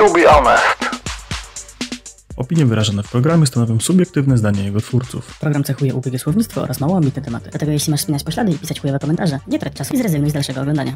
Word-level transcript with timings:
To 0.00 0.12
be 0.12 0.24
honest. 0.28 0.64
Opinie 2.36 2.66
wyrażone 2.66 3.02
w 3.02 3.10
programie 3.10 3.46
stanowią 3.46 3.80
subiektywne 3.80 4.38
zdanie 4.38 4.64
jego 4.64 4.80
twórców. 4.80 5.38
Program 5.38 5.64
cechuje 5.64 5.94
ubiegie 5.94 6.18
słownictwo 6.18 6.62
oraz 6.62 6.80
mało 6.80 6.96
ambitne 6.96 7.22
tematy. 7.22 7.50
Dlatego 7.50 7.72
jeśli 7.72 7.90
masz 7.90 8.00
spinać 8.00 8.24
poślady 8.24 8.52
i 8.52 8.58
pisać 8.58 8.80
chujowe 8.80 8.98
komentarze, 8.98 9.38
nie 9.46 9.58
trać 9.58 9.72
czasu 9.74 9.94
i 9.94 9.98
zrezygnuj 9.98 10.30
z 10.30 10.32
dalszego 10.32 10.60
oglądania. 10.60 10.92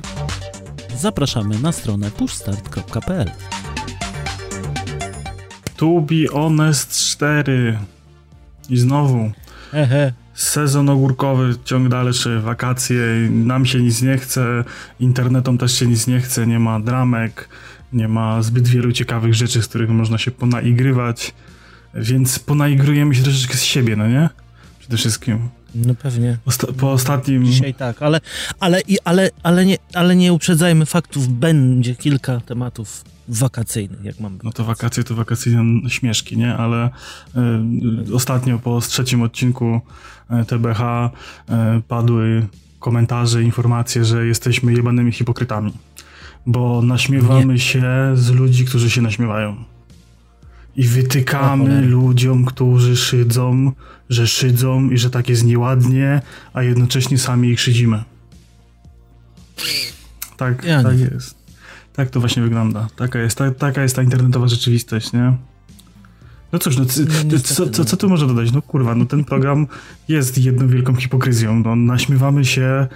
Zapraszamy 0.97 1.59
na 1.59 1.73
stronę 1.73 2.11
pushstart.pl. 2.11 3.31
To 5.77 6.01
be 6.01 6.29
honest 6.33 6.93
4. 6.93 7.79
I 8.69 8.77
znowu 8.77 9.31
Hehe. 9.71 10.13
sezon 10.35 10.89
ogórkowy, 10.89 11.55
ciąg 11.65 11.89
dalszy, 11.89 12.41
wakacje, 12.41 12.99
nam 13.31 13.67
się 13.67 13.81
nic 13.81 14.03
nie 14.03 14.19
chce, 14.19 14.65
internetom 15.01 15.59
też 15.59 15.79
się 15.79 15.87
nic 15.87 16.07
nie 16.07 16.21
chce, 16.21 16.47
nie 16.47 16.59
ma 16.59 16.81
dramek, 16.81 17.49
nie 17.95 18.09
ma 18.09 18.43
zbyt 18.43 18.69
wielu 18.69 18.93
ciekawych 18.93 19.35
rzeczy, 19.35 19.63
z 19.63 19.69
których 19.69 19.91
można 19.91 20.19
się 20.19 20.31
ponaigrywać, 20.31 21.35
więc 21.95 22.39
ponaigrujemy 22.39 23.15
się 23.15 23.23
troszeczkę 23.23 23.55
z 23.55 23.63
siebie, 23.63 23.97
no 23.97 24.09
nie? 24.09 24.29
Przede 24.79 24.97
wszystkim. 24.97 25.39
No 25.75 25.95
pewnie. 25.95 26.39
Osta- 26.47 26.73
po 26.73 26.93
ostatnim... 26.93 27.45
Dzisiaj 27.47 27.75
tak, 27.75 28.03
ale, 28.03 28.21
ale, 28.61 28.81
ale, 29.05 29.31
ale, 29.43 29.67
nie, 29.67 29.77
ale 29.95 30.17
nie 30.17 30.33
uprzedzajmy 30.33 30.87
faktów. 30.87 31.29
Będzie 31.29 31.95
kilka 31.95 32.41
tematów 32.41 33.05
wakacyjnych, 33.29 34.05
jak 34.05 34.21
mamy. 34.21 34.39
No 34.43 34.53
to 34.53 34.65
wakacje 34.65 35.05
to 35.05 35.15
wakacyjne 35.15 35.91
śmieszki, 35.91 36.37
nie? 36.37 36.55
Ale 36.57 36.91
y, 38.09 38.15
ostatnio 38.15 38.59
po 38.59 38.81
trzecim 38.81 39.23
odcinku 39.23 39.81
y, 40.43 40.45
TBH 40.45 40.81
y, 40.81 41.83
padły 41.89 42.47
komentarze, 42.79 43.43
informacje, 43.43 44.05
że 44.05 44.27
jesteśmy 44.27 44.73
jebanymi 44.73 45.13
hipokrytami. 45.13 45.73
Bo 46.47 46.83
naśmiewamy 46.83 47.59
się 47.59 47.85
z 48.15 48.31
ludzi, 48.31 48.65
którzy 48.65 48.91
się 48.91 49.03
naśmiewają. 49.03 49.57
I 50.77 50.87
O 50.87 50.91
wytykamy 50.91 51.65
cholera. 51.65 51.87
ludziom, 51.87 52.45
którzy 52.45 52.97
szydzą, 52.97 53.73
że 54.11 54.27
szydzą 54.27 54.91
i 54.91 54.99
że 54.99 55.11
tak 55.11 55.29
jest 55.29 55.45
nieładnie, 55.45 56.23
a 56.53 56.63
jednocześnie 56.63 57.19
sami 57.19 57.49
ich 57.49 57.61
szydzimy. 57.61 58.05
Tak, 60.37 60.65
Ja 60.65 60.83
tak 60.83 60.99
nie. 60.99 61.05
jest. 61.15 61.35
Tak 61.93 62.11
to 62.11 62.21
właśnie 62.21 62.43
wygląda. 62.43 62.89
Taka 62.97 63.19
jest, 63.19 63.39
ta, 63.39 63.51
taka 63.51 63.83
jest 63.83 63.97
ta 63.97 64.03
internetowa 64.03 64.49
rzeczywistość, 64.49 65.13
nie? 65.13 65.33
No 66.53 66.59
cóż, 66.59 66.77
no, 66.77 66.85
No, 66.85 66.91
ty- 66.91 67.01
niestety, 67.25 67.39
co, 67.55 67.69
co, 67.71 67.83
no. 67.83 67.85
co 67.85 67.97
tu 67.97 68.09
można 68.09 68.27
dodać? 68.27 68.53
No 68.53 68.63
kurwa, 68.63 68.95
no 68.95 69.05
ten 69.07 69.25
program 69.25 69.67
jest 70.09 70.39
jedną 70.39 70.69
wielką 70.69 70.95
hipokryzją. 70.95 71.63
No, 71.65 71.77
naśmiewamy 71.77 72.45
się 72.45 72.87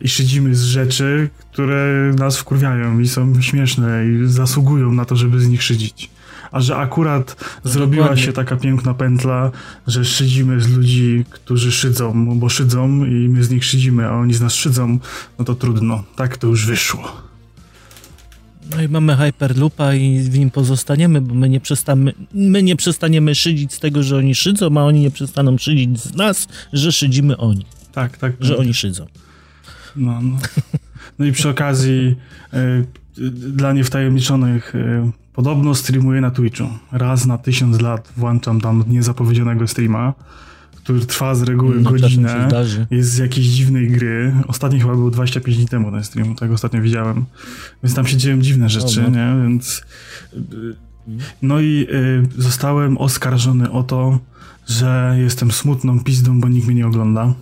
i 0.00 0.08
szydzimy 0.08 0.54
z 0.54 0.62
rzeczy, 0.62 1.28
które 1.52 2.12
nas 2.18 2.38
wkurwiają 2.38 2.98
i 3.00 3.08
są 3.08 3.42
śmieszne 3.42 4.04
i 4.06 4.26
zasługują 4.28 4.92
na 4.92 5.04
to, 5.04 5.16
żeby 5.16 5.40
z 5.40 5.48
nich 5.48 5.62
szydzić. 5.62 6.10
A 6.52 6.60
że 6.60 6.76
akurat 6.76 7.36
zrobiła 7.64 8.02
dokładnie. 8.04 8.24
się 8.24 8.32
taka 8.32 8.56
piękna 8.56 8.94
pętla, 8.94 9.50
że 9.86 10.04
szydzimy 10.04 10.60
z 10.60 10.68
ludzi, 10.76 11.24
którzy 11.30 11.72
szydzą, 11.72 12.38
bo 12.38 12.48
szydzą 12.48 13.04
i 13.04 13.28
my 13.28 13.44
z 13.44 13.50
nich 13.50 13.64
szydzimy, 13.64 14.06
a 14.06 14.12
oni 14.12 14.34
z 14.34 14.40
nas 14.40 14.54
szydzą, 14.54 14.98
no 15.38 15.44
to 15.44 15.54
trudno. 15.54 16.04
Tak 16.16 16.36
to 16.36 16.46
już 16.46 16.66
wyszło. 16.66 17.28
No 18.76 18.82
i 18.82 18.88
mamy 18.88 19.16
Hyperloopa 19.16 19.94
i 19.94 20.20
w 20.20 20.38
nim 20.38 20.50
pozostaniemy, 20.50 21.20
bo 21.20 21.34
my 21.34 21.48
nie, 21.48 21.60
przestamy, 21.60 22.12
my 22.34 22.62
nie 22.62 22.76
przestaniemy 22.76 23.34
szydzić 23.34 23.72
z 23.74 23.78
tego, 23.80 24.02
że 24.02 24.16
oni 24.16 24.34
szydzą, 24.34 24.78
a 24.78 24.82
oni 24.82 25.00
nie 25.00 25.10
przestaną 25.10 25.58
szydzić 25.58 26.00
z 26.00 26.14
nas, 26.14 26.48
że 26.72 26.92
szydzimy 26.92 27.36
oni, 27.36 27.66
Tak, 27.92 28.16
tak. 28.18 28.32
że 28.40 28.56
oni 28.58 28.74
szydzą. 28.74 29.06
No, 29.98 30.20
no. 30.22 30.36
no 31.18 31.26
i 31.26 31.32
przy 31.32 31.48
okazji 31.48 32.16
y, 32.54 32.58
y, 33.18 33.30
dla 33.30 33.72
niewtajemniczonych 33.72 34.74
y, 34.74 35.10
podobno 35.32 35.74
streamuję 35.74 36.20
na 36.20 36.30
Twitchu. 36.30 36.64
Raz 36.92 37.26
na 37.26 37.38
tysiąc 37.38 37.80
lat 37.80 38.12
włączam 38.16 38.60
tam 38.60 38.84
niezapowiedzianego 38.88 39.66
streama, 39.66 40.14
który 40.76 41.06
trwa 41.06 41.34
z 41.34 41.42
reguły 41.42 41.80
No, 41.80 41.90
godzinę. 41.90 42.48
Jest 42.90 43.10
z 43.10 43.18
jakiejś 43.18 43.46
dziwnej 43.46 43.90
gry. 43.90 44.34
Ostatni 44.46 44.80
chyba 44.80 44.94
był 44.94 45.10
25 45.10 45.56
dni 45.56 45.68
temu 45.68 45.90
ten 45.90 46.04
stream, 46.04 46.34
tak 46.34 46.50
ostatnio 46.50 46.82
widziałem. 46.82 47.24
Więc 47.82 47.94
tam 47.94 48.06
się 48.06 48.16
dzieją 48.16 48.40
dziwne 48.40 48.68
rzeczy, 48.68 49.02
no. 49.02 49.08
nie? 49.08 49.42
Więc... 49.42 49.82
y, 50.34 50.40
No 51.42 51.60
i 51.60 51.86
y, 51.90 52.42
zostałem 52.42 52.98
oskarżony 52.98 53.70
o 53.70 53.82
to, 53.82 54.18
że 54.66 55.16
jestem 55.18 55.50
smutną 55.50 56.00
pizdą, 56.00 56.40
bo 56.40 56.48
nikt 56.48 56.66
mnie 56.66 56.76
nie 56.76 56.86
ogląda. 56.86 57.34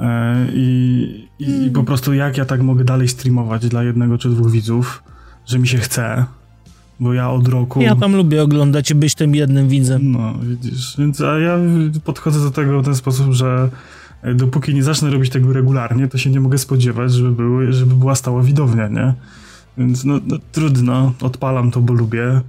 E, 0.00 0.46
I, 0.54 1.28
i, 1.38 1.66
I 1.66 1.70
po 1.70 1.84
prostu 1.84 2.14
jak 2.14 2.38
ja 2.38 2.44
tak 2.44 2.62
mogę 2.62 2.84
dalej 2.84 3.08
streamować 3.08 3.68
dla 3.68 3.82
jednego 3.82 4.18
czy 4.18 4.28
dwóch 4.28 4.50
widzów, 4.50 5.02
że 5.46 5.58
mi 5.58 5.68
się 5.68 5.78
chce, 5.78 6.24
bo 7.00 7.14
ja 7.14 7.30
od 7.30 7.48
roku... 7.48 7.80
Ja 7.80 7.96
tam 7.96 8.16
lubię 8.16 8.42
oglądać 8.42 8.90
i 8.90 8.94
być 8.94 9.14
tym 9.14 9.34
jednym 9.34 9.68
widzem. 9.68 10.12
No, 10.12 10.34
widzisz, 10.42 10.96
więc 10.98 11.20
a 11.20 11.38
ja 11.38 11.58
podchodzę 12.04 12.40
do 12.40 12.50
tego 12.50 12.82
w 12.82 12.84
ten 12.84 12.94
sposób, 12.94 13.32
że 13.32 13.68
e, 14.22 14.34
dopóki 14.34 14.74
nie 14.74 14.82
zacznę 14.82 15.10
robić 15.10 15.30
tego 15.30 15.52
regularnie, 15.52 16.08
to 16.08 16.18
się 16.18 16.30
nie 16.30 16.40
mogę 16.40 16.58
spodziewać, 16.58 17.12
żeby, 17.12 17.32
były, 17.32 17.72
żeby 17.72 17.94
była 17.94 18.14
stała 18.14 18.42
widownia, 18.42 18.88
nie? 18.88 19.14
Więc 19.78 20.04
no, 20.04 20.20
no 20.26 20.36
trudno, 20.52 21.12
odpalam 21.20 21.70
to, 21.70 21.80
bo 21.80 21.92
lubię. 21.92 22.40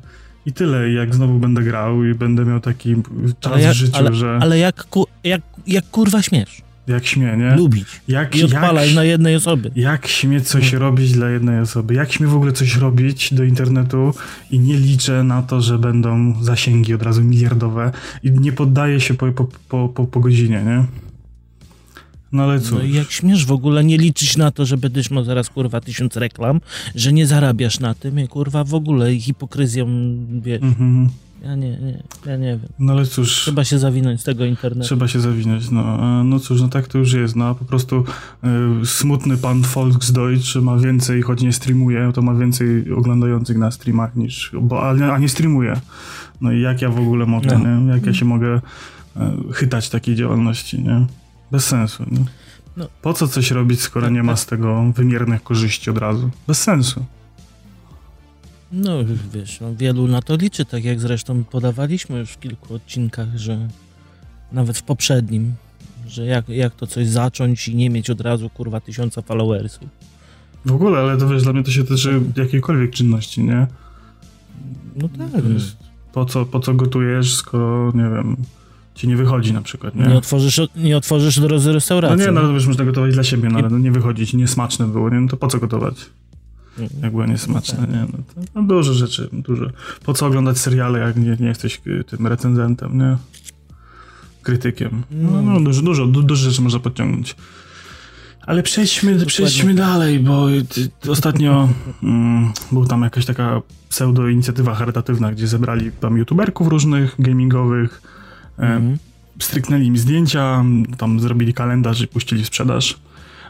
I 0.45 0.53
tyle, 0.53 0.89
I 0.89 0.93
jak 0.93 1.15
znowu 1.15 1.39
będę 1.39 1.63
grał 1.63 2.03
i 2.03 2.13
będę 2.13 2.45
miał 2.45 2.59
taki 2.59 2.95
czas 3.39 3.61
jak, 3.61 3.71
w 3.71 3.75
życiu, 3.75 3.97
ale, 3.97 4.13
że 4.13 4.39
ale 4.41 4.57
jak, 4.57 4.87
jak, 5.23 5.41
jak 5.67 5.89
kurwa 5.89 6.21
śmiesz 6.21 6.61
jak 6.87 7.05
śmie, 7.05 7.37
nie? 7.37 7.55
lubić 7.55 7.85
Jak, 8.07 8.35
i 8.35 8.43
odpalać 8.43 8.87
jak, 8.87 8.95
na 8.95 9.03
jednej 9.03 9.35
osobie. 9.35 9.69
jak 9.75 10.07
śmie 10.07 10.41
coś 10.41 10.73
robić 10.73 11.11
dla 11.11 11.29
jednej 11.29 11.59
osoby? 11.59 11.93
Jak 11.93 12.11
śmie 12.11 12.27
w 12.27 12.35
ogóle 12.35 12.51
coś 12.51 12.75
robić 12.75 13.33
do 13.33 13.43
internetu 13.43 14.13
i 14.51 14.59
nie 14.59 14.77
liczę 14.77 15.23
na 15.23 15.41
to, 15.41 15.61
że 15.61 15.79
będą 15.79 16.43
zasięgi 16.43 16.93
od 16.93 17.01
razu 17.03 17.23
miliardowe 17.23 17.91
i 18.23 18.31
nie 18.31 18.51
poddaję 18.51 18.99
się 18.99 19.13
po, 19.13 19.31
po, 19.31 19.47
po, 19.69 19.89
po, 19.89 20.05
po 20.05 20.19
godzinie, 20.19 20.63
nie? 20.65 20.85
No 22.31 22.43
ale 22.43 22.59
cóż. 22.59 22.71
No 22.71 22.81
i 22.83 22.93
jak 22.93 23.11
śmiesz 23.11 23.45
w 23.45 23.51
ogóle 23.51 23.83
nie 23.83 23.97
liczyć 23.97 24.37
na 24.37 24.51
to, 24.51 24.65
że 24.65 24.77
będziesz 24.77 25.11
miał 25.11 25.23
zaraz 25.23 25.49
kurwa 25.49 25.81
tysiąc 25.81 26.15
reklam, 26.17 26.61
że 26.95 27.13
nie 27.13 27.27
zarabiasz 27.27 27.79
na 27.79 27.93
tym 27.93 28.19
i 28.19 28.27
kurwa 28.27 28.63
w 28.63 28.73
ogóle 28.73 29.15
hipokryzją, 29.19 29.87
wiesz, 30.41 30.61
Mhm. 30.61 31.09
Ja 31.41 31.55
nie, 31.55 31.69
nie, 31.69 32.03
ja 32.25 32.37
nie 32.37 32.47
wiem. 32.57 32.69
No 32.79 32.93
ale 32.93 33.05
cóż, 33.05 33.31
Trzeba 33.35 33.63
się 33.63 33.79
zawinąć 33.79 34.21
z 34.21 34.23
tego 34.23 34.45
internetu. 34.45 34.87
trzeba 34.87 35.07
się 35.07 35.19
zawinąć. 35.19 35.71
No, 35.71 35.83
a 35.99 36.23
no 36.23 36.39
cóż, 36.39 36.61
no 36.61 36.67
tak 36.67 36.87
to 36.87 36.97
już 36.97 37.13
jest. 37.13 37.35
No 37.35 37.55
po 37.55 37.65
prostu 37.65 38.03
y, 38.81 38.85
smutny 38.85 39.37
pan 39.37 39.61
Volksdeutsch 39.61 40.55
ma 40.55 40.77
więcej, 40.77 41.21
choć 41.21 41.41
nie 41.41 41.53
streamuje, 41.53 42.11
to 42.13 42.21
ma 42.21 42.33
więcej 42.35 42.91
oglądających 42.93 43.57
na 43.57 43.71
streamach 43.71 44.15
niż, 44.15 44.51
bo, 44.61 44.89
a, 44.89 44.93
nie- 44.93 45.11
a 45.13 45.17
nie 45.17 45.29
streamuje. 45.29 45.81
No 46.41 46.51
i 46.51 46.61
jak 46.61 46.81
ja 46.81 46.89
w 46.89 46.99
ogóle 46.99 47.25
mogę, 47.25 47.59
No. 47.63 47.79
nie? 47.79 47.91
Jak 47.93 48.05
ja 48.05 48.13
się 48.13 48.25
mogę 48.25 48.55
y, 48.57 49.19
chytać 49.53 49.89
takiej 49.89 50.15
działalności, 50.15 50.81
nie? 50.83 51.05
Bez 51.51 51.65
sensu, 51.65 52.03
nie? 52.11 52.25
No. 52.77 52.85
Po 53.01 53.13
co 53.13 53.27
coś 53.27 53.51
robić, 53.51 53.81
skoro 53.81 54.05
Tak, 54.05 54.13
nie 54.13 54.23
ma 54.23 54.31
tak. 54.33 54.39
z 54.39 54.45
tego 54.45 54.91
wymiernych 54.95 55.43
korzyści 55.43 55.89
od 55.89 55.97
razu? 55.97 56.29
Bez 56.47 56.61
sensu. 56.63 57.05
No 58.71 58.97
wiesz, 59.33 59.59
no, 59.59 59.75
wielu 59.75 60.07
na 60.07 60.21
to 60.21 60.35
liczy, 60.35 60.65
tak 60.65 60.83
jak 60.83 60.99
zresztą 60.99 61.43
podawaliśmy 61.43 62.19
już 62.19 62.29
w 62.29 62.39
kilku 62.39 62.73
odcinkach, 62.73 63.37
że 63.37 63.67
nawet 64.51 64.77
w 64.77 64.83
poprzednim, 64.83 65.53
że 66.07 66.25
jak, 66.25 66.49
jak 66.49 66.75
to 66.75 66.87
coś 66.87 67.07
zacząć 67.07 67.67
i 67.67 67.75
nie 67.75 67.89
mieć 67.89 68.09
od 68.09 68.21
razu 68.21 68.49
kurwa 68.49 68.79
tysiąca 68.79 69.21
followersów. 69.21 69.89
W 70.65 70.71
ogóle, 70.71 70.99
ale 70.99 71.17
to 71.17 71.27
wiesz, 71.27 71.43
dla 71.43 71.53
mnie 71.53 71.63
to 71.63 71.71
się 71.71 71.83
tyczy 71.83 72.21
jakiejkolwiek 72.37 72.91
czynności, 72.91 73.43
nie? 73.43 73.67
No 74.95 75.09
tak, 75.17 75.41
To 75.41 75.49
jest, 75.49 75.77
po, 76.13 76.25
co, 76.25 76.45
po 76.45 76.59
co 76.59 76.73
gotujesz, 76.73 77.35
skoro, 77.35 77.91
nie 77.95 78.03
wiem, 78.03 78.37
ci 78.95 79.07
nie 79.07 79.15
wychodzi 79.15 79.53
na 79.53 79.61
przykład, 79.61 79.95
nie? 79.95 80.07
nie 80.07 80.17
otworzysz, 80.17 80.61
nie 80.75 80.97
otworzysz 80.97 81.39
do 81.39 81.47
no 81.47 81.73
restauracji. 81.73 82.25
nie, 82.25 82.31
no 82.31 82.53
wiesz, 82.53 82.67
można 82.67 82.85
gotować 82.85 83.13
dla 83.13 83.23
siebie, 83.23 83.49
no 83.49 83.59
ale 83.59 83.69
no 83.69 83.77
nie 83.77 83.91
wychodzi 83.91 84.27
ci, 84.27 84.37
niesmaczne 84.37 84.87
było, 84.87 85.09
nie? 85.09 85.19
No 85.19 85.27
to 85.27 85.37
po 85.37 85.47
co 85.47 85.59
gotować? 85.59 85.95
Jak 87.01 87.11
było 87.11 87.25
niesmaczne, 87.25 87.77
tak. 87.79 87.89
nie? 87.89 88.05
No, 88.13 88.43
no 88.55 88.63
dużo 88.63 88.93
rzeczy, 88.93 89.29
dużo. 89.33 89.65
Po 90.03 90.13
co 90.13 90.25
oglądać 90.25 90.57
seriale, 90.59 90.99
jak 90.99 91.15
nie, 91.15 91.37
nie 91.39 91.47
jesteś 91.47 91.81
y, 91.87 92.03
tym 92.03 92.27
recenzentem, 92.27 92.97
nie? 92.97 93.17
Krytykiem. 94.43 95.03
No, 95.11 95.41
no 95.41 95.59
dużo, 95.59 95.81
dużo, 95.81 96.07
du, 96.07 96.23
dużo 96.23 96.49
rzeczy 96.49 96.61
można 96.61 96.79
podciągnąć. 96.79 97.35
Ale 98.41 98.63
przejdźmy, 98.63 99.25
przejdźmy 99.25 99.73
dalej, 99.73 100.19
bo 100.19 100.51
y, 100.51 100.65
ostatnio 101.09 101.69
mm, 102.03 102.51
był 102.71 102.85
tam 102.85 103.01
jakaś 103.01 103.25
taka 103.25 103.61
pseudo-inicjatywa 103.89 104.75
charytatywna, 104.75 105.31
gdzie 105.31 105.47
zebrali 105.47 105.91
tam 105.91 106.17
youtuberków 106.17 106.67
różnych, 106.67 107.15
gamingowych, 107.19 108.01
e, 108.59 108.61
Mhm. 108.61 108.97
stryknęli 109.39 109.85
im 109.85 109.97
zdjęcia, 109.97 110.63
tam 110.97 111.19
zrobili 111.19 111.53
kalendarz 111.53 112.01
i 112.01 112.07
puścili 112.07 112.45
sprzedaż. 112.45 112.99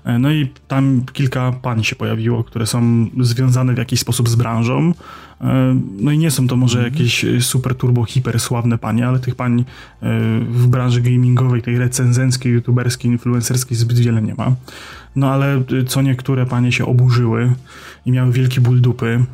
E, 0.04 0.20
No 0.20 0.32
i 0.32 0.50
tam 0.68 1.02
kilka 1.14 1.52
pań 1.52 1.84
się 1.84 1.96
pojawiło, 1.96 2.44
które 2.44 2.68
są 2.68 3.08
związane 3.20 3.74
w 3.74 3.78
jakiś 3.78 4.00
sposób 4.00 4.30
z 4.30 4.36
branżą. 4.36 4.94
E, 5.42 5.76
No 6.00 6.12
i 6.12 6.18
nie 6.18 6.32
są 6.32 6.48
to 6.48 6.56
może 6.56 6.84
jakieś 6.84 7.26
e, 7.26 7.42
super 7.42 7.76
turbo 7.76 8.04
hiper 8.04 8.40
sławne 8.40 8.78
panie, 8.78 9.08
ale 9.08 9.20
tych 9.20 9.36
pań 9.36 9.66
w 10.50 10.68
branży 10.68 11.02
gamingowej, 11.02 11.62
tej 11.62 11.78
recenzenckiej, 11.78 12.54
youtuberskiej, 12.54 13.12
influencerskiej 13.12 13.78
zbyt 13.78 14.00
wiele 14.00 14.22
nie 14.22 14.36
ma. 14.36 14.56
No 15.16 15.32
ale 15.32 15.64
co 15.88 16.02
niektóre 16.02 16.46
panie 16.46 16.72
się 16.72 16.86
oburzyły 16.86 17.54
i 18.06 18.12
miały 18.12 18.32
wielki 18.32 18.62
ból 18.62 18.82
dupy, 18.82 19.26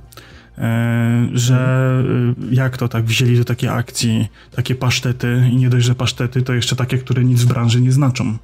że 1.33 2.03
jak 2.51 2.77
to 2.77 2.87
tak 2.87 3.05
wzięli 3.05 3.37
do 3.37 3.45
takiej 3.45 3.69
akcji 3.69 4.27
takie 4.55 4.75
pasztety 4.75 5.49
i 5.51 5.55
nie 5.55 5.69
dość, 5.69 5.85
że 5.85 5.95
pasztety, 5.95 6.41
to 6.41 6.53
jeszcze 6.53 6.75
takie, 6.75 6.97
które 6.97 7.23
nic 7.23 7.43
w 7.43 7.47
branży 7.47 7.81
nie 7.81 7.91
znaczą. 7.91 8.37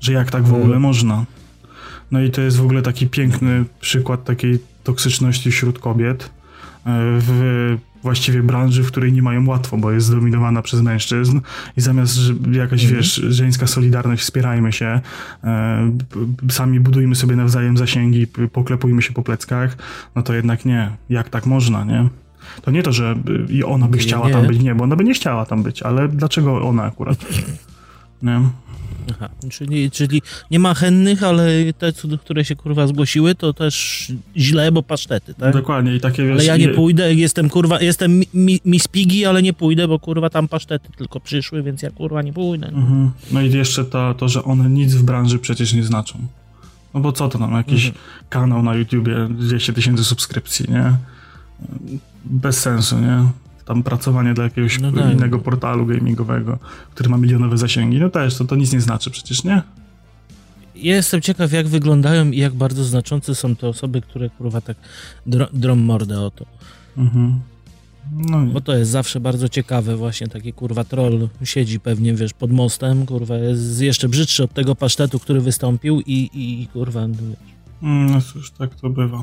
Że 0.00 0.12
jak 0.12 0.30
tak 0.30 0.42
w 0.42 0.48
ogóle 0.48 0.62
Mhm. 0.64 0.82
można. 0.82 1.24
No 2.10 2.20
i 2.20 2.30
to 2.30 2.40
jest 2.40 2.56
w 2.56 2.62
ogóle 2.64 2.82
taki 2.82 3.06
piękny 3.06 3.64
przykład 3.80 4.24
takiej 4.24 4.58
toksyczności 4.84 5.50
wśród 5.50 5.78
kobiet 5.78 6.22
e, 6.24 6.28
w 7.18 7.76
właściwie 8.02 8.42
branży, 8.42 8.82
w 8.82 8.86
której 8.86 9.12
nie 9.12 9.22
mają 9.22 9.46
łatwo, 9.46 9.76
bo 9.76 9.90
jest 9.92 10.06
zdominowana 10.06 10.62
przez 10.62 10.80
mężczyzn 10.82 11.40
i 11.76 11.80
zamiast 11.80 12.14
że 12.14 12.34
jakaś, 12.52 12.82
Mhm. 12.82 13.00
wiesz, 13.00 13.14
żeńska 13.14 13.66
solidarność, 13.66 14.22
wspierajmy 14.22 14.72
się, 14.72 15.00
e, 15.44 15.92
sami 16.50 16.80
budujmy 16.80 17.14
sobie 17.14 17.36
nawzajem 17.36 17.76
zasięgi, 17.76 18.26
poklepujmy 18.52 19.02
się 19.02 19.12
po 19.12 19.22
pleckach, 19.22 19.76
no 20.14 20.22
to 20.22 20.34
jednak 20.34 20.64
nie. 20.64 20.90
Jak 21.08 21.28
tak 21.28 21.46
można, 21.46 21.84
nie? 21.84 22.08
To 22.62 22.70
nie 22.70 22.82
to, 22.82 22.92
że 22.92 23.16
y, 23.48 23.52
i 23.52 23.64
ona 23.64 23.86
by 23.88 23.96
Nie, 23.96 24.02
chciała 24.02 24.26
nie. 24.26 24.32
tam 24.32 24.46
być, 24.46 24.58
nie, 24.62 24.74
bo 24.74 24.84
ona 24.84 24.96
by 24.96 25.04
nie 25.04 25.14
chciała 25.14 25.46
tam 25.46 25.62
być, 25.62 25.82
ale 25.82 26.08
dlaczego 26.08 26.62
ona 26.68 26.82
akurat? 26.82 27.18
Nie? 28.22 28.40
Aha, 29.10 29.28
czyli, 29.50 29.90
czyli 29.90 30.22
nie 30.50 30.58
ma 30.58 30.74
chętnych, 30.74 31.22
ale 31.22 31.48
te, 31.78 31.92
które 32.20 32.44
się 32.44 32.56
kurwa 32.56 32.86
zgłosiły, 32.86 33.34
to 33.34 33.52
też 33.52 34.06
źle, 34.36 34.72
bo 34.72 34.82
pasztety, 34.82 35.34
tak? 35.34 35.52
Dokładnie 35.52 35.94
i 35.94 36.00
takie, 36.00 36.22
wiesz... 36.24 36.32
Ale 36.32 36.44
ja 36.44 36.56
nie 36.56 36.68
pójdę, 36.68 37.14
jestem 37.14 37.50
kurwa, 37.50 37.80
jestem 37.80 38.18
mi, 38.34 38.60
mi, 38.64 38.80
Piggy, 38.90 39.28
ale 39.28 39.42
nie 39.42 39.52
pójdę, 39.52 39.88
bo 39.88 39.98
kurwa 39.98 40.30
tam 40.30 40.48
pasztety 40.48 40.88
tylko 40.96 41.20
przyszły, 41.20 41.62
więc 41.62 41.82
ja 41.82 41.90
kurwa 41.90 42.22
nie 42.22 42.32
pójdę. 42.32 42.66
Mhm. 42.66 43.10
No 43.32 43.42
i 43.42 43.52
jeszcze 43.52 43.84
to, 43.84 44.14
to, 44.14 44.28
że 44.28 44.44
one 44.44 44.70
nic 44.70 44.94
w 44.94 45.02
branży 45.02 45.38
przecież 45.38 45.72
nie 45.72 45.84
znaczą. 45.84 46.18
No 46.94 47.00
bo 47.00 47.12
co 47.12 47.28
to 47.28 47.38
nam, 47.38 47.52
jakiś 47.52 47.86
Mhm. 47.86 48.04
kanał 48.28 48.62
na 48.62 48.74
YouTubie, 48.74 49.28
200 49.30 49.72
tysięcy 49.72 50.04
subskrypcji, 50.04 50.66
nie? 50.70 50.92
Bez 52.24 52.60
sensu, 52.60 52.98
nie? 52.98 53.28
Tam 53.70 53.82
pracowanie 53.82 54.34
dla 54.34 54.44
jakiegoś 54.44 54.80
No 54.80 54.92
tak. 54.92 55.12
innego 55.12 55.38
portalu 55.38 55.86
gamingowego, 55.86 56.58
który 56.94 57.08
ma 57.08 57.16
milionowe 57.16 57.58
zasięgi, 57.58 57.98
no 57.98 58.08
też, 58.10 58.36
to, 58.36 58.44
to 58.44 58.56
nic 58.56 58.72
nie 58.72 58.80
znaczy 58.80 59.10
przecież, 59.10 59.44
nie? 59.44 59.62
Ja 60.74 60.94
jestem 60.96 61.20
ciekaw, 61.20 61.52
jak 61.52 61.68
wyglądają 61.68 62.30
i 62.30 62.36
jak 62.38 62.54
bardzo 62.54 62.84
znaczące 62.84 63.34
są 63.34 63.56
te 63.56 63.68
osoby, 63.68 64.00
które 64.00 64.30
kurwa 64.30 64.60
tak 64.60 64.76
dro, 65.26 65.46
drą 65.52 65.76
mordę 65.76 66.20
o 66.20 66.30
to. 66.30 66.46
Mhm. 66.98 67.40
No 68.12 68.46
Bo 68.46 68.60
to 68.60 68.76
jest 68.76 68.90
zawsze 68.90 69.20
bardzo 69.20 69.48
ciekawe, 69.48 69.96
właśnie 69.96 70.26
taki 70.28 70.52
kurwa 70.52 70.84
troll 70.84 71.28
siedzi 71.44 71.80
pewnie, 71.80 72.14
wiesz, 72.14 72.32
pod 72.32 72.52
mostem, 72.52 73.06
kurwa 73.06 73.36
jest 73.36 73.80
jeszcze 73.80 74.08
brzydszy 74.08 74.44
od 74.44 74.52
tego 74.52 74.74
pasztetu, 74.74 75.18
który 75.18 75.40
wystąpił 75.40 76.00
i, 76.00 76.30
i 76.34 76.66
kurwa, 76.72 77.08
no 77.08 77.14
wiesz. 77.14 77.50
Mm, 77.82 78.10
No 78.10 78.20
cóż, 78.20 78.50
tak 78.50 78.74
to 78.74 78.90
bywa. 78.90 79.22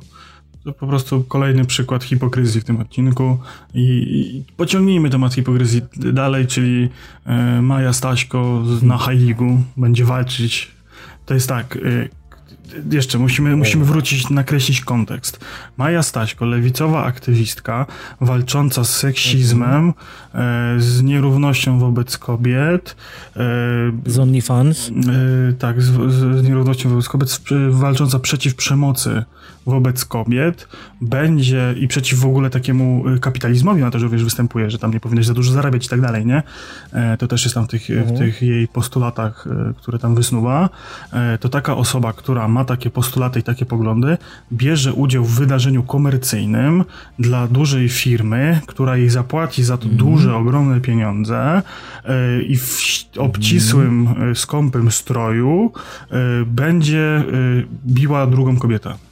To 0.68 0.74
po 0.74 0.88
prostu 0.88 1.24
kolejny 1.24 1.66
przykład 1.66 2.04
hipokryzji 2.04 2.62
w 2.62 2.64
tym 2.64 2.82
odcinku 2.82 3.38
i, 3.74 3.82
i 3.82 4.54
pociągnijmy 4.58 5.10
temat 5.10 5.34
hipokryzji 5.34 5.82
dalej, 6.14 6.48
czyli 6.48 6.90
e, 7.26 7.62
Maja 7.62 7.94
Staśko 7.94 8.64
z- 8.66 8.84
na 8.84 8.98
League'u 8.98 9.58
będzie 9.78 10.06
walczyć. 10.06 10.72
To 11.26 11.34
jest 11.34 11.50
tak, 11.50 11.78
e, 11.78 12.10
jeszcze 12.96 13.18
musimy, 13.20 13.56
musimy 13.56 13.86
wrócić, 13.86 14.30
nakreślić 14.30 14.82
kontekst. 14.82 15.40
Maja 15.78 16.04
Staśko, 16.04 16.46
lewicowa 16.46 17.04
aktywistka, 17.04 17.86
walcząca 18.22 18.84
z 18.84 18.96
seksizmem, 18.96 19.94
e, 20.34 20.76
z 20.78 21.04
nierównością 21.04 21.80
wobec 21.80 22.18
kobiet, 22.18 22.96
e, 23.36 23.40
z 24.06 24.20
OnlyFans. 24.20 24.88
Yy, 24.88 25.54
tak, 25.60 25.82
z, 25.82 25.86
z, 25.86 26.40
z 26.40 26.44
nierównością 26.44 26.90
wobec 26.90 27.10
kobiet, 27.10 27.40
walcząca 27.70 28.20
przeciw 28.20 28.56
przemocy 28.56 29.24
wobec 29.68 30.06
kobiet, 30.06 30.68
będzie 31.02 31.76
i 31.80 31.88
przeciw 31.88 32.20
w 32.20 32.26
ogóle 32.26 32.50
takiemu 32.50 33.10
y, 33.10 33.20
kapitalizmowi 33.20 33.82
na 33.82 33.92
to, 33.92 34.00
że 34.00 34.10
wiesz, 34.10 34.24
występuje, 34.24 34.72
że 34.72 34.80
tam 34.80 34.94
nie 34.94 35.00
powinnaś 35.00 35.26
za 35.26 35.34
dużo 35.34 35.52
zarabiać 35.52 35.86
i 35.86 35.90
tak 35.90 36.02
dalej, 36.02 36.26
nie? 36.26 36.44
E, 36.94 37.18
to 37.18 37.28
też 37.28 37.44
jest 37.44 37.56
tam 37.56 37.66
w 37.66 37.68
tych, 37.68 37.88
w 38.06 38.18
tych 38.18 38.42
jej 38.42 38.68
postulatach, 38.68 39.48
e, 39.48 39.74
które 39.74 40.00
tam 40.00 40.16
wysnuwa. 40.16 40.70
E, 41.14 41.38
to 41.38 41.50
taka 41.50 41.76
osoba, 41.76 42.14
która 42.14 42.48
ma 42.48 42.66
takie 42.66 42.90
postulaty 42.90 43.40
i 43.40 43.44
takie 43.44 43.66
poglądy, 43.66 44.18
bierze 44.52 44.94
udział 44.94 45.24
w 45.24 45.36
wydarzeniu 45.36 45.84
komercyjnym 45.84 46.84
dla 47.20 47.48
dużej 47.48 47.90
firmy, 47.90 48.62
która 48.68 48.98
jej 48.98 49.10
zapłaci 49.10 49.64
za 49.64 49.78
to 49.78 49.88
duże, 49.88 50.36
ogromne 50.36 50.82
pieniądze 50.82 51.62
i 52.48 52.58
w 52.58 52.78
obcisłym, 53.18 54.08
e, 54.32 54.36
skąpym 54.36 54.92
stroju 54.92 55.72
będzie 56.46 57.24
biła 57.86 58.28
drugą 58.28 58.58
kobietę. 58.58 59.07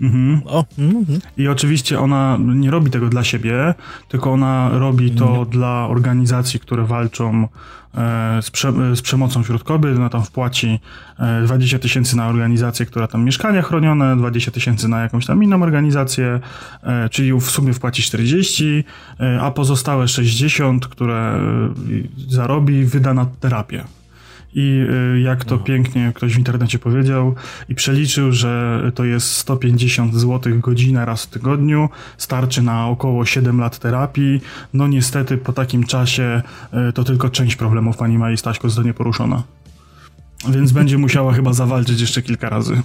Mhm. 0.00 0.42
O, 0.46 0.64
mhm. 0.78 1.20
I 1.36 1.48
oczywiście 1.48 2.00
ona 2.00 2.38
nie 2.40 2.70
robi 2.70 2.90
tego 2.90 3.08
dla 3.08 3.24
siebie, 3.24 3.74
tylko 4.08 4.32
ona 4.32 4.70
robi 4.72 5.10
to 5.10 5.44
dla 5.44 5.88
organizacji, 5.88 6.60
które 6.60 6.84
walczą 6.84 7.48
e, 7.94 8.42
z, 8.42 8.50
prze, 8.50 8.96
z 8.96 9.02
przemocą 9.02 9.42
wśród 9.42 9.64
kobiet. 9.64 9.96
Ona 9.96 10.08
tam 10.08 10.24
wpłaci 10.24 10.80
e, 11.18 11.42
20 11.42 11.78
tysięcy 11.78 12.16
na 12.16 12.28
organizację, 12.28 12.86
która 12.86 13.06
tam 13.06 13.24
mieszkania 13.24 13.62
chronione, 13.62 14.16
20 14.16 14.50
tysięcy 14.50 14.88
na 14.88 15.00
jakąś 15.00 15.26
tam 15.26 15.44
inną 15.44 15.62
organizację, 15.62 16.40
e, 16.82 17.08
czyli 17.08 17.32
w 17.32 17.50
sumie 17.50 17.72
wpłaci 17.72 18.02
40, 18.02 18.84
e, 19.20 19.40
a 19.40 19.50
pozostałe 19.50 20.08
60, 20.08 20.86
które 20.86 21.14
e, 21.16 21.40
zarobi, 22.28 22.84
wyda 22.84 23.14
na 23.14 23.26
terapię. 23.26 23.84
I 24.54 24.86
y, 25.16 25.20
jak 25.20 25.44
to 25.44 25.58
pięknie 25.58 26.12
ktoś 26.14 26.34
w 26.34 26.38
internecie 26.38 26.78
powiedział 26.78 27.34
i 27.68 27.74
przeliczył, 27.74 28.32
że 28.32 28.82
to 28.94 29.04
jest 29.04 29.30
150 29.30 30.14
zł 30.14 30.52
godzina 30.60 31.04
raz 31.04 31.24
w 31.24 31.30
tygodniu, 31.30 31.88
starczy 32.18 32.62
na 32.62 32.88
około 32.88 33.26
7 33.26 33.60
lat 33.60 33.78
terapii. 33.78 34.40
No 34.74 34.86
niestety 34.86 35.38
po 35.38 35.52
takim 35.52 35.84
czasie 35.84 36.42
y, 36.88 36.92
to 36.92 37.04
tylko 37.04 37.30
część 37.30 37.56
problemów 37.56 37.96
pani 37.96 38.18
Mai 38.18 38.36
Staśko 38.36 38.68
zostanie 38.68 38.94
poruszona. 38.94 39.42
Więc 40.48 40.72
będzie 40.72 40.98
musiała 40.98 41.32
chyba 41.32 41.52
zawalczyć 41.52 42.00
jeszcze 42.00 42.22
kilka 42.22 42.48
razy. 42.48 42.82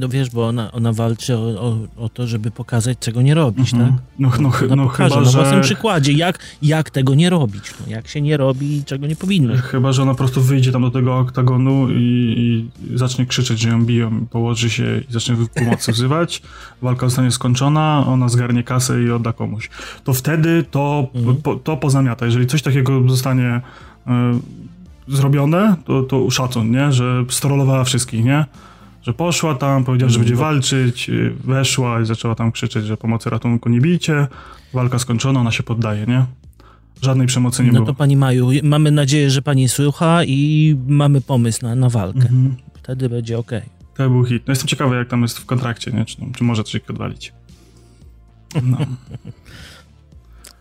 No 0.00 0.08
wiesz, 0.08 0.30
bo 0.30 0.48
ona, 0.48 0.72
ona 0.72 0.92
walczy 0.92 1.36
o, 1.36 1.40
o, 1.40 1.78
o 1.96 2.08
to, 2.08 2.26
żeby 2.26 2.50
pokazać, 2.50 2.98
czego 3.00 3.22
nie 3.22 3.34
robić, 3.34 3.70
tak? 3.70 3.80
No, 4.18 4.30
no, 4.40 4.50
Ona 4.64 4.76
no 4.76 4.82
pokaże 4.82 5.14
chyba, 5.14 5.26
na 5.26 5.30
własnym 5.30 5.54
że... 5.54 5.60
przykładzie, 5.60 6.12
jak, 6.12 6.38
jak 6.62 6.90
tego 6.90 7.14
nie 7.14 7.30
robić, 7.30 7.62
no, 7.80 7.92
jak 7.92 8.08
się 8.08 8.20
nie 8.20 8.36
robi 8.36 8.76
i 8.76 8.84
czego 8.84 9.06
nie 9.06 9.16
powinno. 9.16 9.56
Chyba, 9.56 9.92
że 9.92 10.02
ona 10.02 10.12
po 10.12 10.18
prostu 10.18 10.40
wyjdzie 10.40 10.72
tam 10.72 10.82
do 10.82 10.90
tego 10.90 11.18
oktagonu 11.18 11.90
i, 11.90 12.34
i 12.36 12.98
zacznie 12.98 13.26
krzyczeć, 13.26 13.60
że 13.60 13.68
ją 13.68 13.84
biją, 13.84 14.26
położy 14.30 14.70
się 14.70 15.00
i 15.08 15.12
zacznie 15.12 15.36
pomocy 15.54 15.92
wzywać, 16.00 16.42
walka 16.82 17.06
zostanie 17.06 17.30
skończona, 17.30 18.04
ona 18.06 18.28
zgarnie 18.28 18.62
kasę 18.62 19.02
i 19.02 19.10
odda 19.10 19.32
komuś. 19.32 19.70
To 20.04 20.12
wtedy 20.12 20.64
to, 20.70 21.08
po, 21.42 21.54
to 21.54 21.76
pozamiata. 21.76 22.26
Jeżeli 22.26 22.46
coś 22.46 22.62
takiego 22.62 23.08
zostanie 23.08 23.60
e, 24.06 24.38
zrobione, 25.08 25.76
to, 25.84 26.02
to 26.02 26.30
szacun, 26.30 26.70
nie? 26.70 26.92
Że 26.92 27.24
strolowała 27.28 27.84
wszystkich, 27.84 28.24
nie? 28.24 28.44
Że 29.02 29.12
poszła 29.12 29.54
tam, 29.54 29.84
powiedziała, 29.84 30.10
że 30.12 30.18
będzie 30.18 30.36
walczyć, 30.36 31.08
y, 31.10 31.32
weszła 31.44 32.00
i 32.00 32.06
zaczęła 32.06 32.34
tam 32.34 32.52
krzyczeć, 32.52 32.86
że 32.86 32.96
pomocy 32.96 33.30
ratunku 33.30 33.68
nie 33.68 33.80
bijcie, 33.80 34.26
walka 34.72 34.98
skończona, 34.98 35.40
ona 35.40 35.50
się 35.50 35.62
poddaje, 35.62 36.06
nie? 36.06 36.24
Żadnej 37.02 37.26
przemocy 37.26 37.62
nie 37.62 37.68
No 37.68 37.74
było. 37.74 37.86
to 37.86 37.94
pani 37.94 38.16
Maju, 38.16 38.50
mamy 38.62 38.90
nadzieję, 38.90 39.30
że 39.30 39.42
pani 39.42 39.68
słucha 39.68 40.24
i 40.24 40.76
mamy 40.86 41.20
pomysł 41.20 41.58
na, 41.62 41.74
na 41.74 41.88
walkę. 41.88 42.20
Mhm. 42.20 42.56
Wtedy 42.82 43.08
będzie 43.08 43.38
okej. 43.38 43.62
To 43.96 44.10
był 44.10 44.24
hit. 44.24 44.42
No 44.46 44.52
jestem 44.52 44.68
ciekawy, 44.68 44.96
jak 44.96 45.08
tam 45.08 45.22
jest 45.22 45.38
w 45.38 45.46
kontrakcie, 45.46 45.90
nie? 45.92 46.04
Czy, 46.04 46.16
czy 46.36 46.44
może 46.44 46.64
coś 46.64 46.80
odwalić. 46.90 47.32
No, 48.62 48.78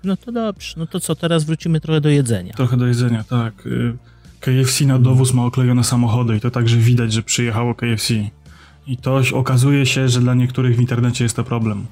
No 0.04 0.18
to 0.18 0.32
dobrze, 0.32 0.74
no 0.78 0.88
to 0.88 1.00
co, 1.00 1.16
teraz 1.16 1.44
wrócimy 1.44 1.82
trochę 1.82 2.02
do 2.02 2.10
jedzenia. 2.10 2.54
trochę 2.54 2.78
do 2.78 2.86
jedzenia, 2.88 3.24
tak. 3.24 3.54
KFC 4.40 4.86
na 4.86 5.00
dowóz 5.00 5.34
ma 5.34 5.46
oklejone 5.46 5.84
samochody 5.84 6.38
i 6.38 6.40
to 6.40 6.52
także 6.52 6.78
widać, 6.78 7.14
że 7.14 7.24
przyjechało 7.24 7.76
KFC. 7.76 8.14
I 8.88 8.98
to 8.98 9.22
okazuje 9.34 9.86
się, 9.86 10.10
że 10.10 10.20
dla 10.20 10.34
niektórych 10.34 10.78
w 10.78 10.80
internecie 10.80 11.24
jest 11.24 11.36
to 11.36 11.44
problem. 11.44 11.86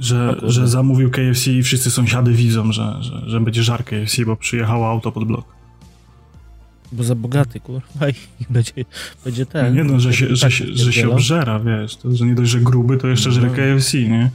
Że, 0.00 0.36
że 0.42 0.68
zamówił 0.68 1.10
KFC 1.10 1.50
i 1.50 1.62
wszyscy 1.62 1.90
sąsiady 1.90 2.32
widzą, 2.32 2.72
że, 2.72 2.96
że, 3.00 3.22
że 3.26 3.40
będzie 3.40 3.62
żar 3.62 3.84
KFC, 3.84 4.24
bo 4.24 4.36
przyjechało 4.36 4.90
auto 4.90 5.12
pod 5.12 5.24
blok. 5.24 5.44
Bo 6.92 7.04
za 7.04 7.14
bogaty, 7.14 7.60
kurwa, 7.60 8.08
i 8.08 8.14
będzie, 8.50 8.72
będzie 9.24 9.46
ten. 9.46 9.74
Nie 9.74 9.84
no, 9.84 10.00
że 10.00 10.14
się, 10.14 10.36
że, 10.36 10.46
tak 10.46 10.52
się, 10.52 10.64
że 10.72 10.92
się 10.92 11.10
obżera, 11.10 11.60
wiesz, 11.60 11.96
to, 11.96 12.16
że 12.16 12.26
nie 12.26 12.34
dość, 12.34 12.50
że 12.50 12.60
gruby, 12.60 12.98
to 12.98 13.08
jeszcze 13.08 13.32
żre 13.32 13.48
No. 13.48 13.54
KFC, 13.54 13.98
nie? 13.98 14.30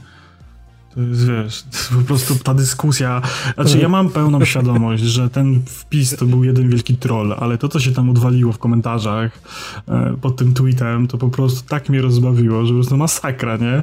To 0.98 1.02
jest, 1.02 1.26
wiesz, 1.26 1.62
to 1.62 1.78
jest 1.78 1.92
po 1.92 2.02
prostu 2.02 2.34
ta 2.34 2.54
dyskusja, 2.54 3.22
znaczy 3.54 3.78
ja 3.78 3.88
mam 3.88 4.10
pełną 4.10 4.44
świadomość, 4.44 5.02
że 5.02 5.30
ten 5.30 5.62
wpis 5.66 6.16
to 6.16 6.26
był 6.26 6.44
jeden 6.44 6.68
wielki 6.68 6.96
troll, 6.96 7.34
ale 7.38 7.58
to, 7.58 7.68
co 7.68 7.80
się 7.80 7.92
tam 7.92 8.10
odwaliło 8.10 8.52
w 8.52 8.58
komentarzach 8.58 9.42
e, 9.88 10.16
pod 10.20 10.36
tym 10.36 10.54
tweetem, 10.54 11.06
to 11.06 11.18
po 11.18 11.28
prostu 11.28 11.68
tak 11.68 11.88
mnie 11.88 12.02
rozbawiło, 12.02 12.66
że 12.66 12.68
po 12.68 12.74
prostu 12.74 12.96
masakra, 12.96 13.56
nie? 13.56 13.82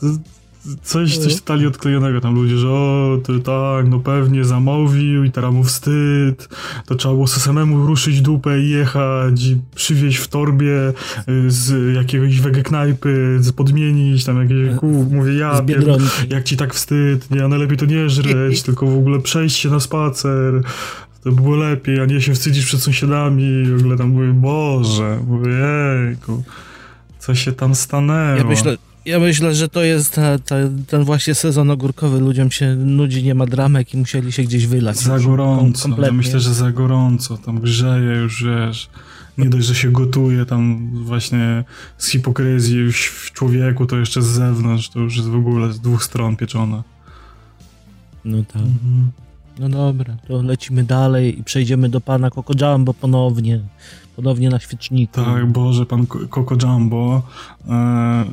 To, 0.00 0.06
coś, 0.82 1.18
coś 1.18 1.34
totalnie 1.36 1.68
odklejonego 1.68 2.20
tam 2.20 2.34
ludzie, 2.34 2.56
że 2.56 2.68
o, 2.70 3.18
to 3.24 3.38
tak, 3.38 3.88
no 3.90 4.00
pewnie 4.00 4.44
zamówił 4.44 5.24
i 5.24 5.30
teraz 5.30 5.52
mu 5.54 5.64
wstyd, 5.64 6.48
to 6.86 6.94
trzeba 6.94 7.14
było 7.14 7.26
samemu 7.26 7.86
ruszyć 7.86 8.20
dupę 8.22 8.60
i 8.60 8.68
jechać 8.70 9.42
i 9.44 9.56
przywieźć 9.74 10.18
w 10.18 10.28
torbie 10.28 10.92
y, 11.28 11.50
z 11.50 11.94
jakiegoś 11.96 12.40
wege 12.40 12.62
knajpy, 12.62 13.36
z- 13.40 13.52
podmienić 13.52 14.24
tam 14.24 14.42
jakieś, 14.42 14.78
ku, 14.78 14.86
mówię 15.10 15.34
ja, 15.34 15.62
Biedronki. 15.62 16.04
jak 16.30 16.44
ci 16.44 16.56
tak 16.56 16.74
wstyd, 16.74 17.30
nie, 17.30 17.44
a 17.44 17.48
najlepiej 17.48 17.76
to 17.78 17.86
nie 17.86 18.08
żreć, 18.10 18.62
tylko 18.66 18.86
w 18.86 18.96
ogóle 18.98 19.20
przejść 19.20 19.56
się 19.56 19.70
na 19.70 19.80
spacer, 19.80 20.62
to 21.24 21.30
by 21.32 21.42
było 21.42 21.56
lepiej, 21.56 22.00
a 22.00 22.04
nie 22.04 22.20
się 22.20 22.34
wstydzić 22.34 22.64
przed 22.64 22.80
sąsiadami 22.80 23.42
i 23.44 23.66
w 23.66 23.80
ogóle 23.80 23.96
tam 23.96 24.08
mówię, 24.08 24.32
Boże, 24.32 25.18
mówię, 25.26 25.50
jejku, 26.06 26.42
co 27.18 27.34
się 27.34 27.52
tam 27.52 27.74
stanęło. 27.74 28.36
Ja 28.38 28.44
myślę, 28.44 28.76
ja 29.04 29.18
myślę, 29.18 29.54
że 29.54 29.68
to 29.68 29.82
jest 29.82 30.14
ta, 30.14 30.38
ta, 30.38 30.56
ten 30.86 31.04
właśnie 31.04 31.34
sezon 31.34 31.70
ogórkowy. 31.70 32.20
Ludziom 32.20 32.50
się 32.50 32.76
nudzi, 32.76 33.22
nie 33.22 33.34
ma 33.34 33.46
dramek 33.46 33.94
i 33.94 33.96
musieli 33.96 34.32
się 34.32 34.42
gdzieś 34.42 34.66
wylać. 34.66 34.96
Za 34.96 35.18
gorąco, 35.18 35.88
kom- 35.88 36.04
ja 36.04 36.12
myślę, 36.12 36.40
że 36.40 36.54
za 36.54 36.72
gorąco, 36.72 37.38
tam 37.38 37.60
grzeje 37.60 38.14
już, 38.16 38.44
wiesz, 38.44 38.90
nie 39.38 39.48
dość, 39.48 39.66
że 39.66 39.74
się 39.74 39.90
gotuje 39.90 40.46
tam 40.46 40.90
właśnie 41.04 41.64
z 41.98 42.08
hipokryzji 42.10 42.92
w 42.92 43.30
człowieku, 43.32 43.86
to 43.86 43.96
jeszcze 43.96 44.22
z 44.22 44.26
zewnątrz, 44.26 44.88
to 44.88 45.00
już 45.00 45.16
jest 45.16 45.28
w 45.28 45.34
ogóle 45.36 45.72
z 45.72 45.80
dwóch 45.80 46.04
stron 46.04 46.36
pieczone. 46.36 46.82
No 48.24 48.38
tak. 48.52 48.62
No 49.58 49.68
dobra, 49.68 50.16
to 50.28 50.42
lecimy 50.42 50.84
dalej 50.84 51.40
i 51.40 51.44
przejdziemy 51.44 51.88
do 51.88 52.00
pana 52.00 52.30
Coco 52.30 52.72
Jumbo 52.72 52.94
ponownie. 52.94 53.60
Ponownie 54.16 54.50
na 54.50 54.58
świeczniku. 54.58 55.24
Tak, 55.24 55.46
Boże, 55.52 55.86
pan 55.86 56.06
Coco 56.06 56.56
Jumbo 56.62 57.22
e, 57.68 58.24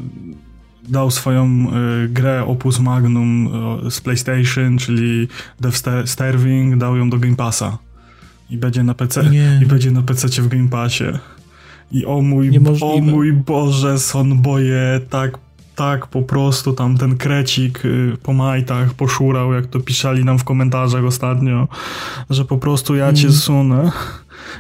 dał 0.87 1.11
swoją 1.11 1.45
e, 1.45 2.07
grę 2.07 2.45
Opus 2.45 2.79
Magnum 2.79 3.49
e, 3.87 3.91
z 3.91 4.01
PlayStation, 4.01 4.77
czyli 4.77 5.27
Death 5.59 5.77
Sta- 5.77 6.07
Starving, 6.07 6.77
dał 6.77 6.97
ją 6.97 7.09
do 7.09 7.17
Game 7.17 7.35
Passa. 7.35 7.77
I 8.49 8.57
będzie 8.57 8.83
na 8.83 8.93
PC, 8.93 9.29
Nie. 9.29 9.59
i 9.63 9.65
będzie 9.65 9.91
na 9.91 10.01
PC 10.01 10.41
w 10.41 10.47
Game 10.47 10.67
Passie. 10.69 11.03
I 11.91 12.05
o 12.05 12.21
mój, 12.21 12.49
Niemożliwe. 12.49 12.85
o 12.93 12.97
mój 13.01 13.33
Boże, 13.33 13.99
sonboje, 13.99 14.99
tak, 15.09 15.37
tak 15.75 16.07
po 16.07 16.21
prostu 16.21 16.73
tam 16.73 16.97
ten 16.97 17.17
krecik 17.17 17.85
y, 17.85 18.17
po 18.23 18.33
majtach 18.33 18.93
poszurał, 18.93 19.53
jak 19.53 19.65
to 19.67 19.79
pisali 19.79 20.25
nam 20.25 20.39
w 20.39 20.43
komentarzach 20.43 21.03
ostatnio, 21.03 21.67
że 22.29 22.45
po 22.45 22.57
prostu 22.57 22.95
ja 22.95 23.13
cię 23.13 23.27
Mm. 23.27 23.33
sunę. 23.37 23.91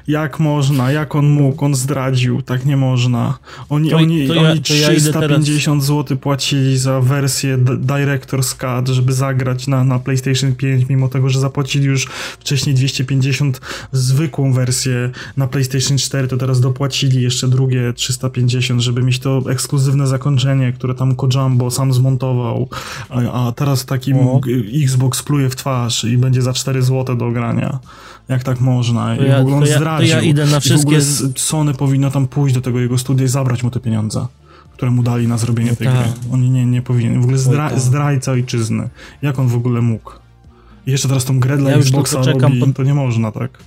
Jak 0.07 0.39
można, 0.39 0.91
jak 0.91 1.15
on 1.15 1.29
mógł, 1.29 1.65
on 1.65 1.75
zdradził, 1.75 2.41
tak 2.41 2.65
nie 2.65 2.77
można. 2.77 3.37
Oni, 3.69 3.89
To- 3.89 3.97
oni, 3.97 4.27
to 4.27 4.33
ja- 4.33 4.51
oni 4.51 4.61
to 4.61 4.73
ja 4.73 4.91
idę 4.93 4.99
350 5.01 5.83
zł 5.83 6.17
płacili 6.17 6.77
za 6.77 7.01
wersję 7.01 7.57
Director's 7.57 8.55
Cut, 8.55 8.95
żeby 8.95 9.13
zagrać 9.13 9.67
na, 9.67 9.83
na 9.83 9.99
PlayStation 9.99 10.55
5, 10.55 10.85
mimo 10.89 11.07
tego, 11.07 11.29
że 11.29 11.39
zapłacili 11.39 11.85
już 11.85 12.05
wcześniej 12.39 12.75
250 12.75 13.61
zwykłą 13.91 14.53
wersję 14.53 15.09
na 15.37 15.47
PlayStation 15.47 15.97
4, 15.97 16.27
to 16.27 16.37
teraz 16.37 16.61
dopłacili 16.61 17.21
jeszcze 17.21 17.47
drugie 17.47 17.93
350, 17.93 18.81
żeby 18.81 19.03
mieć 19.03 19.19
to 19.19 19.41
ekskluzywne 19.51 20.07
zakończenie, 20.07 20.73
które 20.73 20.95
tam 20.95 21.15
Kojambo 21.15 21.71
sam 21.71 21.93
zmontował, 21.93 22.69
a, 23.09 23.47
a 23.47 23.51
teraz 23.51 23.85
taki 23.85 24.13
O. 24.13 24.39
g- 24.39 24.83
Xbox 24.83 25.23
pluje 25.23 25.49
w 25.49 25.55
twarz 25.55 26.03
i 26.03 26.17
będzie 26.17 26.41
za 26.41 26.53
4 26.53 26.81
zł 26.81 27.15
do 27.15 27.31
grania. 27.31 27.79
Jak 28.27 28.43
tak 28.43 28.61
można? 28.61 29.15
I 29.15 29.27
ja- 29.27 29.37
w 29.37 29.41
ogóle 29.41 29.55
on 29.57 29.63
to 29.69 29.73
ja- 29.73 29.77
to 29.77 29.83
zdradził. 29.83 30.09
ja 30.15 30.21
idę 30.21 30.45
na 30.45 30.57
I 30.57 30.61
w 30.77 30.81
ogóle 30.81 30.99
wszystkie- 30.99 31.39
Sony 31.39 31.73
powinno 31.73 32.11
tam 32.11 32.27
pójść 32.27 32.55
do 32.55 32.61
tego 32.61 32.79
jego 32.79 32.97
studia 32.97 33.25
i 33.25 33.27
zabrać 33.27 33.63
mu 33.63 33.71
te 33.71 33.79
pieniądze, 33.79 34.27
które 34.73 34.91
mu 34.91 35.03
dali 35.03 35.27
na 35.27 35.37
zrobienie 35.37 35.69
No 35.69 35.75
tej 35.75 35.87
tak. 35.87 35.95
gry. 35.97 36.11
Oni 36.31 36.49
nie, 36.49 36.65
nie 36.65 36.81
powinien. 36.81 37.21
W 37.21 37.23
ogóle 37.23 37.37
zdra- 37.37 37.69
tak. 37.69 37.79
zdrajca 37.79 38.31
ojczyzny. 38.31 38.89
Jak 39.21 39.39
on 39.39 39.47
w 39.47 39.55
ogóle 39.55 39.81
mógł? 39.81 40.11
I 40.87 40.91
jeszcze 40.91 41.07
teraz 41.07 41.25
tą 41.25 41.39
grę 41.39 41.57
dla 41.57 41.69
Ja 41.69 41.77
już 41.77 41.85
Xboxa 41.85 42.21
robi, 42.21 42.59
pod- 42.59 42.75
to 42.75 42.83
nie 42.83 42.93
można, 42.93 43.31
tak? 43.31 43.57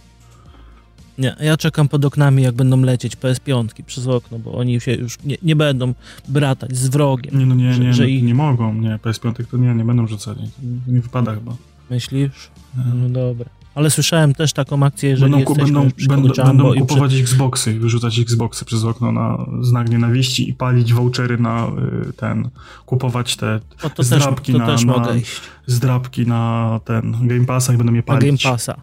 Nie, 1.19 1.37
ja 1.41 1.57
czekam 1.57 1.89
pod 1.89 2.05
oknami, 2.05 2.43
jak 2.43 2.55
będą 2.55 2.81
lecieć 2.81 3.17
PS5 3.17 3.83
przez 3.87 4.07
okno, 4.07 4.39
bo 4.39 4.53
oni 4.55 4.81
się 4.81 4.93
już 4.95 5.19
nie, 5.25 5.37
nie 5.43 5.57
będą 5.57 5.95
bratać 6.29 6.77
z 6.77 6.89
wrogiem. 6.89 7.39
Nie, 7.39 7.47
no 7.47 7.55
nie, 7.55 7.75
Że- 7.75 7.81
nie, 7.81 7.95
że 7.95 8.03
no, 8.03 8.09
ich- 8.09 8.23
nie 8.23 8.35
mogą, 8.35 8.75
nie, 8.75 8.99
PS5 9.03 9.47
to 9.51 9.57
nie, 9.57 9.75
nie 9.75 9.85
będą 9.85 10.07
rzucali. 10.07 10.51
To 10.87 10.93
nie 10.93 11.01
wypada 11.01 11.35
chyba. 11.35 11.55
Myślisz? 11.91 12.51
No 12.95 13.09
dobra. 13.09 13.51
Ale 13.75 13.91
słyszałem 13.91 14.35
też 14.35 14.53
taką 14.53 14.83
akcję, 14.83 15.11
jeżeli 15.11 15.33
Będą, 15.33 15.55
będą, 15.55 15.89
będą, 16.09 16.45
będą 16.45 16.75
kupować 16.75 17.15
Xboxy, 17.15 17.79
wyrzucać 17.81 18.19
Xboxy 18.19 18.65
przez 18.65 18.85
okno 18.85 19.13
na 19.13 19.47
znak 19.61 19.91
nienawiści 19.91 20.51
i 20.51 20.55
palić 20.55 20.93
vouchery 20.93 21.39
na 21.39 21.71
y, 22.09 22.13
ten, 22.13 22.49
kupować 22.87 23.37
te 23.37 23.61
O, 23.83 23.91
to 23.91 23.97
też, 23.97 24.07
zdrabki 24.07 24.53
to 24.53 24.59
na- 24.59 24.67
też 24.67 24.85
na- 24.85 24.93
mogę 24.93 25.19
iść. 25.19 25.41
zdrabki 25.67 26.27
na 26.27 26.81
ten 26.85 27.17
Game 27.29 27.45
Passa 27.45 27.75
i 27.75 27.77
będą 27.77 27.93
je 27.93 28.03
Na 28.07 28.15
Game 28.15 28.21
palić. 28.21 28.43
Passa. 28.43 28.75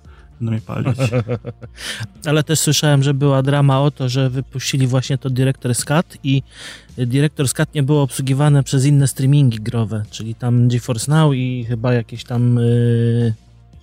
Będą 0.42 0.54
je 0.56 0.62
palić. 0.62 0.98
Ale 2.26 2.44
też 2.44 2.60
słyszałem, 2.60 3.04
że 3.04 3.14
była 3.14 3.44
drama 3.44 3.82
o 3.82 3.92
to, 3.92 4.10
że 4.10 4.30
wypuścili 4.30 4.88
właśnie 4.88 5.18
to 5.18 5.30
Director's 5.30 5.86
Cut 5.86 6.18
i 6.24 6.44
Director's 6.98 7.54
Cut 7.54 7.76
nie 7.76 7.84
było 7.84 8.02
obsługiwane 8.02 8.64
przez 8.64 8.86
inne 8.86 9.08
streamingi 9.08 9.58
growe, 9.60 10.04
czyli 10.12 10.36
tam 10.36 10.68
GeForce 10.68 11.12
Now 11.12 11.34
i 11.36 11.66
chyba 11.68 11.94
jakieś 11.94 12.24
tam 12.24 12.56
yy, 12.56 13.34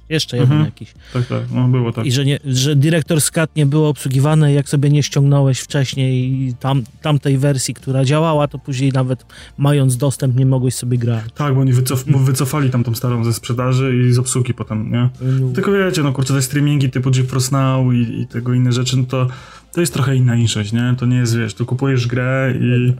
jeszcze 0.08 0.36
jeden 0.36 0.52
Mhm. 0.52 0.64
jakiś. 0.64 0.94
Tak, 1.12 1.26
tak, 1.26 1.42
no 1.54 1.68
było 1.68 1.92
tak. 1.92 2.06
I 2.06 2.12
że, 2.12 2.24
nie, 2.24 2.38
że 2.44 2.76
Director's 2.76 3.30
Cut 3.30 3.56
nie 3.56 3.66
było 3.66 3.88
obsługiwane, 3.88 4.52
jak 4.52 4.68
sobie 4.68 4.90
nie 4.90 5.02
ściągnąłeś 5.02 5.60
wcześniej 5.60 6.54
tam, 6.60 6.82
tamtej 7.02 7.38
wersji, 7.38 7.74
która 7.74 8.04
działała, 8.04 8.48
to 8.48 8.58
później 8.58 8.92
nawet 8.92 9.26
mając 9.58 9.96
dostęp 9.96 10.36
nie 10.36 10.46
mogłeś 10.46 10.74
sobie 10.74 10.98
grać. 10.98 11.24
Tak, 11.34 11.54
bo 11.54 11.60
oni 11.60 11.72
wycof 11.72 12.04
bo 12.04 12.18
wycofali 12.18 12.70
tam 12.70 12.84
tą 12.84 12.94
starą 12.94 13.24
ze 13.24 13.32
sprzedaży 13.32 13.96
i 14.08 14.12
z 14.12 14.18
obsługi 14.18 14.54
potem, 14.54 14.92
nie? 14.92 15.08
Tylko 15.54 15.72
wiecie, 15.72 16.02
no 16.02 16.12
kurczę, 16.12 16.34
te 16.34 16.42
streamingi 16.42 16.90
typu 16.90 17.10
GeForce 17.10 17.52
Now 17.52 17.94
i, 17.94 18.20
i 18.20 18.26
tego 18.26 18.54
inne 18.54 18.72
rzeczy, 18.72 18.96
no 18.96 19.04
to, 19.04 19.26
to 19.72 19.80
jest 19.80 19.92
trochę 19.92 20.16
inna 20.16 20.36
niższość, 20.36 20.72
nie? 20.72 20.94
To 20.98 21.06
nie 21.06 21.16
jest, 21.16 21.36
wiesz, 21.38 21.54
tu 21.54 21.66
kupujesz 21.66 22.06
grę 22.06 22.54
i 22.60 22.92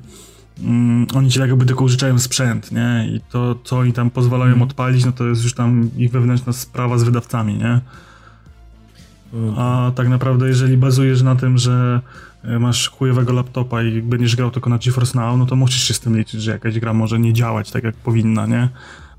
mm, 0.65 1.07
oni 1.15 1.31
ci 1.31 1.39
tak 1.39 1.49
jakby 1.49 1.67
tylko 1.67 1.85
użyczają 1.85 2.19
sprzęt, 2.19 2.73
nie? 2.73 3.09
I 3.17 3.21
to, 3.31 3.59
co 3.65 3.79
oni 3.79 3.93
tam 3.93 4.11
pozwalają 4.11 4.53
Mhm. 4.53 4.63
odpalić, 4.71 5.05
no 5.05 5.13
to 5.13 5.27
jest 5.27 5.43
już 5.45 5.55
tam 5.55 5.91
ich 5.97 6.11
wewnętrzna 6.11 6.53
sprawa 6.53 6.99
z 6.99 7.03
wydawcami, 7.03 7.55
nie? 7.55 7.81
A 9.57 9.93
tak 9.95 10.09
naprawdę, 10.09 10.49
jeżeli 10.49 10.77
bazujesz 10.77 11.23
na 11.23 11.37
tym, 11.37 11.59
że 11.59 12.01
e, 12.45 12.59
masz 12.59 12.89
chujowego 12.89 13.33
laptopa 13.33 13.83
i 13.83 14.03
będziesz 14.03 14.37
grał 14.37 14.51
tylko 14.51 14.71
na 14.71 14.79
GeForce 14.79 15.19
Now, 15.19 15.39
no 15.39 15.47
to 15.47 15.57
musisz 15.57 15.83
się 15.89 15.95
z 15.95 16.01
tym 16.01 16.17
liczyć, 16.19 16.43
że 16.43 16.51
jakaś 16.51 16.79
gra 16.79 16.93
może 16.95 17.19
nie 17.19 17.33
działać 17.33 17.71
tak, 17.71 17.85
jak 17.85 17.95
powinna, 17.97 18.47
nie? 18.47 18.69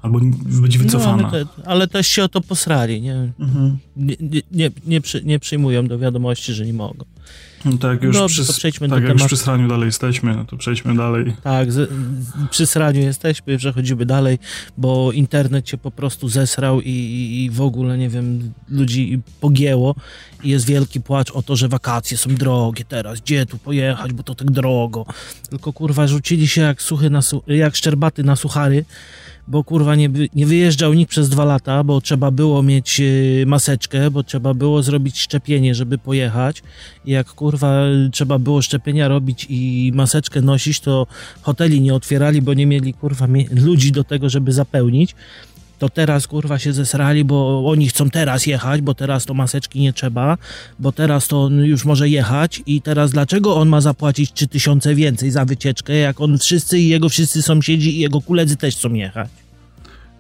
Albo 0.01 0.20
być 0.62 0.77
wycofana. 0.77 1.17
No, 1.24 1.29
ale, 1.29 1.46
te, 1.46 1.51
ale 1.65 1.88
też 1.88 2.08
się 2.08 2.24
o 2.24 2.29
to 2.29 2.41
posrali, 2.41 3.01
nie? 3.01 3.32
Mhm. 3.39 3.77
Nie, 3.98 4.15
nie, 4.20 4.41
nie, 4.51 4.72
nie, 4.86 5.01
przy, 5.01 5.24
nie 5.24 5.39
przyjmują 5.39 5.88
do 5.88 6.00
wiadomości, 6.00 6.53
że 6.53 6.65
nie 6.65 6.74
mogą. 6.74 7.06
No 7.66 7.78
tak, 7.78 8.04
już, 8.04 8.16
Dobrze, 8.16 8.44
przy, 8.44 8.54
przejdźmy 8.54 8.90
tak, 8.90 9.02
do 9.02 9.08
jak 9.08 9.18
już 9.18 9.28
przy 9.28 9.38
sraniu 9.38 9.68
dalej 9.68 9.86
jesteśmy, 9.86 10.36
no 10.36 10.46
to 10.46 10.58
przejdźmy 10.58 10.96
dalej. 10.96 11.36
Tak, 11.44 11.72
z, 11.72 11.90
przy 12.50 12.68
sraniu 12.68 13.02
jesteśmy, 13.02 13.58
przechodzimy 13.58 14.06
dalej, 14.06 14.40
bo 14.78 15.12
internet 15.12 15.70
się 15.70 15.78
po 15.78 15.92
prostu 15.92 16.30
zesrał 16.30 16.82
i, 16.82 16.90
i, 16.90 17.50
w 17.50 17.62
ogóle, 17.62 17.98
nie 17.98 18.10
wiem, 18.10 18.54
ludzi 18.70 19.20
pogięło 19.42 19.96
i 20.44 20.50
jest 20.50 20.66
wielki 20.66 21.02
płacz 21.02 21.32
o 21.32 21.42
to, 21.42 21.56
że 21.56 21.68
wakacje 21.68 22.18
są 22.18 22.36
drogie 22.36 22.86
teraz, 22.86 23.22
gdzie 23.22 23.46
tu 23.46 23.58
pojechać, 23.58 24.14
bo 24.14 24.24
to 24.24 24.36
tak 24.36 24.52
drogo. 24.52 25.06
Tylko 25.50 25.74
kurwa 25.74 26.08
rzucili 26.08 26.48
się 26.48 26.62
jak 26.62 26.82
suchy 26.82 27.10
na 27.10 27.20
jak 27.48 27.76
szczerbaty 27.76 28.24
na 28.24 28.36
suchary, 28.36 28.86
bo 29.48 29.63
kurwa 29.63 29.96
nie, 29.96 30.10
nie 30.36 30.46
wyjeżdżał 30.46 30.94
nikt 30.94 31.12
przez 31.12 31.30
dwa 31.30 31.46
lata, 31.46 31.84
bo 31.84 32.01
trzeba 32.01 32.32
było 32.32 32.63
mieć 32.63 33.00
y, 33.00 33.44
maseczkę, 33.48 34.12
bo 34.12 34.24
trzeba 34.24 34.54
było 34.54 34.84
zrobić 34.84 35.20
szczepienie, 35.20 35.75
żeby 35.75 35.98
pojechać. 35.98 36.63
I 37.06 37.12
jak 37.12 37.27
kurwa 37.27 37.84
trzeba 38.12 38.39
było 38.39 38.62
szczepienia 38.62 39.08
robić 39.08 39.46
i 39.50 39.92
maseczkę 39.96 40.42
nosić, 40.42 40.80
to 40.80 41.08
hoteli 41.42 41.82
nie 41.82 41.94
otwierali, 41.94 42.42
bo 42.42 42.54
nie 42.54 42.66
mieli 42.66 42.94
kurwa 42.94 43.27
ludzi 43.51 43.92
do 43.92 44.04
tego, 44.04 44.30
żeby 44.30 44.51
zapełnić. 44.51 45.16
To 45.79 45.89
teraz 45.89 46.27
kurwa 46.27 46.60
się 46.60 46.74
zesrali, 46.74 47.25
bo 47.25 47.69
oni 47.69 47.88
chcą 47.88 48.10
teraz 48.10 48.46
jechać, 48.46 48.81
bo 48.81 48.93
teraz 48.93 49.25
to 49.25 49.34
maseczki 49.34 49.79
nie 49.79 49.93
trzeba, 49.93 50.38
bo 50.79 50.91
teraz 50.91 51.27
to 51.27 51.43
on 51.43 51.60
już 51.60 51.86
może 51.86 52.10
jechać 52.10 52.62
i 52.65 52.81
teraz 52.81 53.12
dlaczego 53.12 53.55
on 53.55 53.69
ma 53.69 53.81
zapłacić 53.81 54.34
3000 54.34 54.96
więcej 54.96 55.31
za 55.31 55.46
wycieczkę, 55.46 55.93
jak 55.93 56.22
on 56.22 56.38
wszyscy 56.38 56.79
i 56.79 56.88
jego 56.88 57.10
wszyscy 57.10 57.41
sąsiedzi 57.41 57.98
i 57.98 58.00
jego 58.00 58.22
koledzy 58.22 58.55
też 58.55 58.75
chcą 58.75 58.93
jechać. 58.93 59.29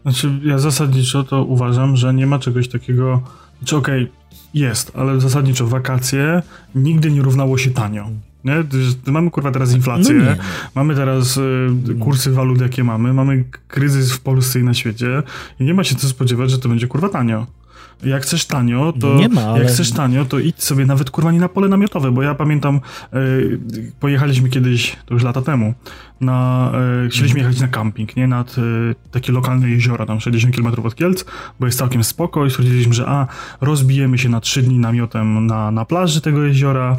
Znaczy, 0.01 0.31
ja 0.45 0.59
zasadniczo 0.59 1.23
to 1.23 1.43
uważam, 1.43 1.97
że 1.97 2.13
nie 2.13 2.27
ma 2.27 2.39
czegoś 2.39 2.67
takiego. 2.67 3.21
Znaczy, 3.59 3.75
okej, 3.77 4.11
jest, 4.53 4.91
ale 4.95 5.21
zasadniczo 5.21 5.67
wakacje 5.67 6.41
nigdy 6.75 7.11
nie 7.11 7.21
równało 7.21 7.57
się 7.57 7.71
tanio. 7.71 8.09
Nie? 8.47 8.63
Mamy 9.13 9.31
kurwa 9.31 9.51
teraz 9.51 9.73
inflację, 9.73 10.13
No 10.15 10.25
no. 10.25 10.31
mamy 10.75 10.95
teraz 10.95 11.37
y, 11.37 11.69
kursy 11.99 12.31
walut, 12.31 12.61
jakie 12.61 12.83
mamy, 12.83 13.13
mamy 13.13 13.43
kryzys 13.67 14.11
w 14.13 14.19
Polsce 14.19 14.59
i 14.59 14.63
na 14.63 14.73
świecie 14.73 15.23
i 15.59 15.63
nie 15.63 15.73
ma 15.73 15.83
się 15.83 15.95
co 15.95 16.07
spodziewać, 16.07 16.51
że 16.51 16.59
to 16.59 16.69
będzie 16.69 16.87
kurwa 16.87 17.09
tanio. 17.09 17.47
Jak 18.03 18.23
chcesz 18.23 18.45
tanio, 18.45 18.93
to 18.99 19.15
Nie 19.15 19.29
ma, 19.29 19.41
ale- 19.41 19.59
jak 19.59 19.67
chcesz 19.67 19.91
tanio, 19.91 20.25
to 20.25 20.39
idź 20.39 20.63
sobie 20.63 20.85
nawet 20.85 21.09
kurwa 21.09 21.31
nie 21.31 21.39
na 21.39 21.49
pole 21.49 21.67
namiotowe, 21.67 22.11
bo 22.11 22.21
ja 22.23 22.35
pamiętam, 22.35 22.79
e, 23.13 23.19
pojechaliśmy 23.99 24.49
kiedyś, 24.49 24.95
to 25.05 25.13
już 25.13 25.23
lata 25.23 25.41
temu, 25.41 25.73
na, 26.21 26.71
e, 27.05 27.09
chcieliśmy 27.09 27.39
jechać 27.39 27.59
na 27.59 27.67
camping, 27.67 28.15
nie, 28.15 28.27
nad 28.27 28.55
e, 28.57 28.61
takie 29.11 29.31
lokalne 29.31 29.69
jeziora, 29.69 30.05
tam 30.05 30.19
60 30.19 30.55
km 30.55 30.85
od 30.85 30.95
Kielc, 30.95 31.25
bo 31.59 31.65
jest 31.65 31.77
całkiem 31.79 32.03
spoko 32.03 32.45
i 32.45 32.49
stwierdziliśmy, 32.49 32.93
że 32.93 33.07
a, 33.07 33.27
rozbijemy 33.61 34.17
się 34.17 34.29
na 34.29 34.39
3 34.41 34.61
dni 34.63 34.79
namiotem 34.79 35.45
na, 35.45 35.71
na 35.71 35.85
plaży 35.85 36.21
tego 36.21 36.43
jeziora, 36.43 36.95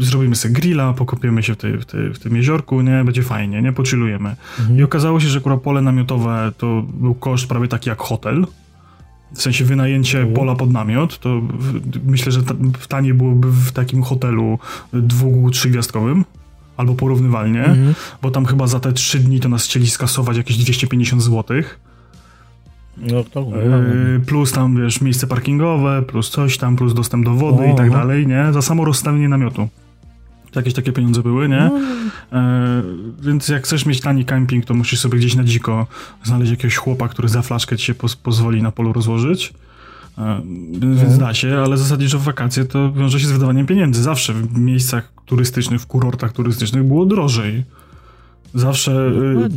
zrobimy 0.00 0.36
sobie 0.36 0.54
grilla, 0.54 0.92
pokopiemy 0.92 1.42
się 1.42 1.54
w, 1.54 1.56
tej, 1.56 1.78
w, 1.78 1.84
tej, 1.84 2.14
w 2.14 2.18
tym 2.18 2.36
jeziorku, 2.36 2.80
nie, 2.80 3.04
będzie 3.04 3.22
fajnie, 3.22 3.62
nie, 3.62 3.72
pochillujemy. 3.72 4.36
I 4.76 4.82
okazało 4.82 5.20
się, 5.20 5.28
że 5.28 5.38
akurat 5.38 5.60
pole 5.60 5.82
namiotowe 5.82 6.52
to 6.58 6.82
był 6.94 7.14
koszt 7.14 7.48
prawie 7.48 7.68
taki 7.68 7.88
jak 7.88 7.98
hotel, 7.98 8.46
w 9.34 9.42
sensie 9.42 9.64
wynajęcie 9.64 10.26
pola 10.26 10.54
pod 10.54 10.72
namiot, 10.72 11.18
to 11.18 11.40
myślę, 12.06 12.32
że 12.32 12.42
ta, 12.42 12.54
w 12.78 12.86
taniej 12.86 13.14
byłoby 13.14 13.48
w 13.52 13.72
takim 13.72 14.02
hotelu 14.02 14.58
dwu, 14.92 15.50
trzygwiazdkowym, 15.50 16.24
albo 16.76 16.94
porównywalnie, 16.94 17.64
Mhm. 17.64 17.94
bo 18.22 18.30
tam 18.30 18.44
chyba 18.46 18.66
za 18.66 18.80
te 18.80 18.92
trzy 18.92 19.18
dni 19.18 19.40
to 19.40 19.48
nas 19.48 19.64
chcieli 19.64 19.90
skasować 19.90 20.36
jakieś 20.36 20.56
250 20.58 21.22
złotych. 21.22 21.80
No 22.96 23.24
to 23.24 23.40
Yy, 23.40 24.20
plus 24.26 24.52
tam, 24.52 24.76
wiesz, 24.76 25.00
miejsce 25.00 25.26
parkingowe, 25.26 26.02
plus 26.02 26.30
coś 26.30 26.58
tam, 26.58 26.76
plus 26.76 26.94
dostęp 26.94 27.24
do 27.24 27.34
wody 27.34 27.66
i 27.72 27.74
tak 27.76 27.90
dalej, 27.90 28.26
nie? 28.26 28.52
Za 28.52 28.62
samo 28.62 28.84
rozstawienie 28.84 29.28
namiotu. 29.28 29.68
Jakieś 30.56 30.74
takie 30.74 30.92
pieniądze 30.92 31.22
były, 31.22 31.48
nie? 31.48 31.70
No. 31.72 32.38
E, 32.38 32.82
więc 33.22 33.48
jak 33.48 33.64
chcesz 33.64 33.86
mieć 33.86 34.00
tani 34.00 34.24
camping, 34.24 34.64
to 34.64 34.74
musisz 34.74 35.00
sobie 35.00 35.18
gdzieś 35.18 35.34
na 35.34 35.44
dziko 35.44 35.86
znaleźć 36.24 36.50
jakiegoś 36.50 36.76
chłopa, 36.76 37.08
który 37.08 37.28
za 37.28 37.42
flaszkę 37.42 37.76
ci 37.76 37.86
się 37.86 37.94
poz 37.94 38.16
pozwoli 38.16 38.62
na 38.62 38.72
polu 38.72 38.92
rozłożyć. 38.92 39.52
E, 40.18 40.42
więc 40.80 41.18
da 41.18 41.34
się, 41.34 41.58
ale 41.58 41.76
zasadniczo 41.76 42.18
w 42.18 42.22
wakacje 42.22 42.64
to 42.64 42.92
wiąże 42.92 43.20
się 43.20 43.26
z 43.26 43.32
wydawaniem 43.32 43.66
pieniędzy. 43.66 44.02
Zawsze 44.02 44.32
w 44.32 44.58
miejscach 44.58 45.12
turystycznych, 45.26 45.80
w 45.80 45.86
kurortach 45.86 46.32
turystycznych 46.32 46.84
było 46.84 47.06
drożej. 47.06 47.64
Zawsze 48.54 49.12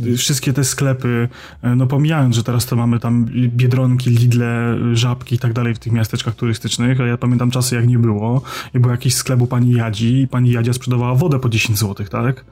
y, 0.06 0.16
wszystkie 0.16 0.52
te 0.52 0.64
sklepy, 0.64 1.28
y, 1.64 1.76
no 1.76 1.86
pomijając, 1.86 2.36
że 2.36 2.44
teraz 2.44 2.66
to 2.66 2.76
mamy 2.76 3.00
tam 3.00 3.26
Biedronki, 3.48 4.10
Lidle, 4.10 4.78
y, 4.92 4.96
Żabki 4.96 5.34
i 5.34 5.38
tak 5.38 5.52
dalej 5.52 5.74
w 5.74 5.78
tych 5.78 5.92
miasteczkach 5.92 6.34
turystycznych, 6.34 7.00
a 7.00 7.06
ja 7.06 7.16
pamiętam 7.16 7.50
czasy 7.50 7.74
jak 7.74 7.88
nie 7.88 7.98
było 7.98 8.42
i 8.74 8.78
był 8.78 8.90
jakiś 8.90 9.14
sklep 9.14 9.40
u 9.40 9.46
pani 9.46 9.72
Jadzi 9.72 10.20
i 10.20 10.28
pani 10.28 10.50
Jadzia 10.50 10.72
sprzedawała 10.72 11.14
wodę 11.14 11.38
po 11.38 11.48
10 11.48 11.78
zł, 11.78 12.06
tak? 12.10 12.44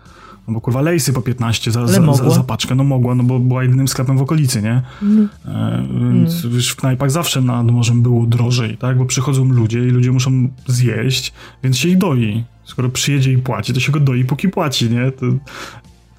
No 0.48 0.54
bo 0.54 0.60
kurwa 0.60 0.80
lejsy 0.80 1.12
po 1.12 1.22
15 1.22 1.70
za, 1.70 1.86
za, 1.86 2.12
za, 2.14 2.30
za 2.30 2.44
paczkę, 2.44 2.74
no 2.74 2.84
mogła, 2.84 3.14
no 3.14 3.22
bo 3.22 3.38
była 3.38 3.62
jedynym 3.62 3.88
sklepem 3.88 4.18
w 4.18 4.22
okolicy, 4.22 4.62
nie? 4.62 4.82
E, 5.46 5.86
więc 6.10 6.46
wiesz, 6.46 6.70
w 6.70 6.76
knajpach 6.76 7.10
zawsze 7.10 7.40
nad 7.40 7.70
morzem 7.70 8.02
było 8.02 8.26
drożej, 8.26 8.76
tak? 8.76 8.98
Bo 8.98 9.04
przychodzą 9.04 9.44
ludzie 9.44 9.78
i 9.78 9.90
ludzie 9.90 10.12
muszą 10.12 10.48
zjeść, 10.66 11.32
więc 11.62 11.78
się 11.78 11.88
ich 11.88 11.98
doi. 11.98 12.44
Skoro 12.64 12.88
przyjedzie 12.88 13.32
i 13.32 13.38
płaci, 13.38 13.74
to 13.74 13.80
się 13.80 13.92
go 13.92 14.00
doi, 14.00 14.24
póki 14.24 14.48
płaci, 14.48 14.90
nie? 14.90 15.12
To, 15.12 15.26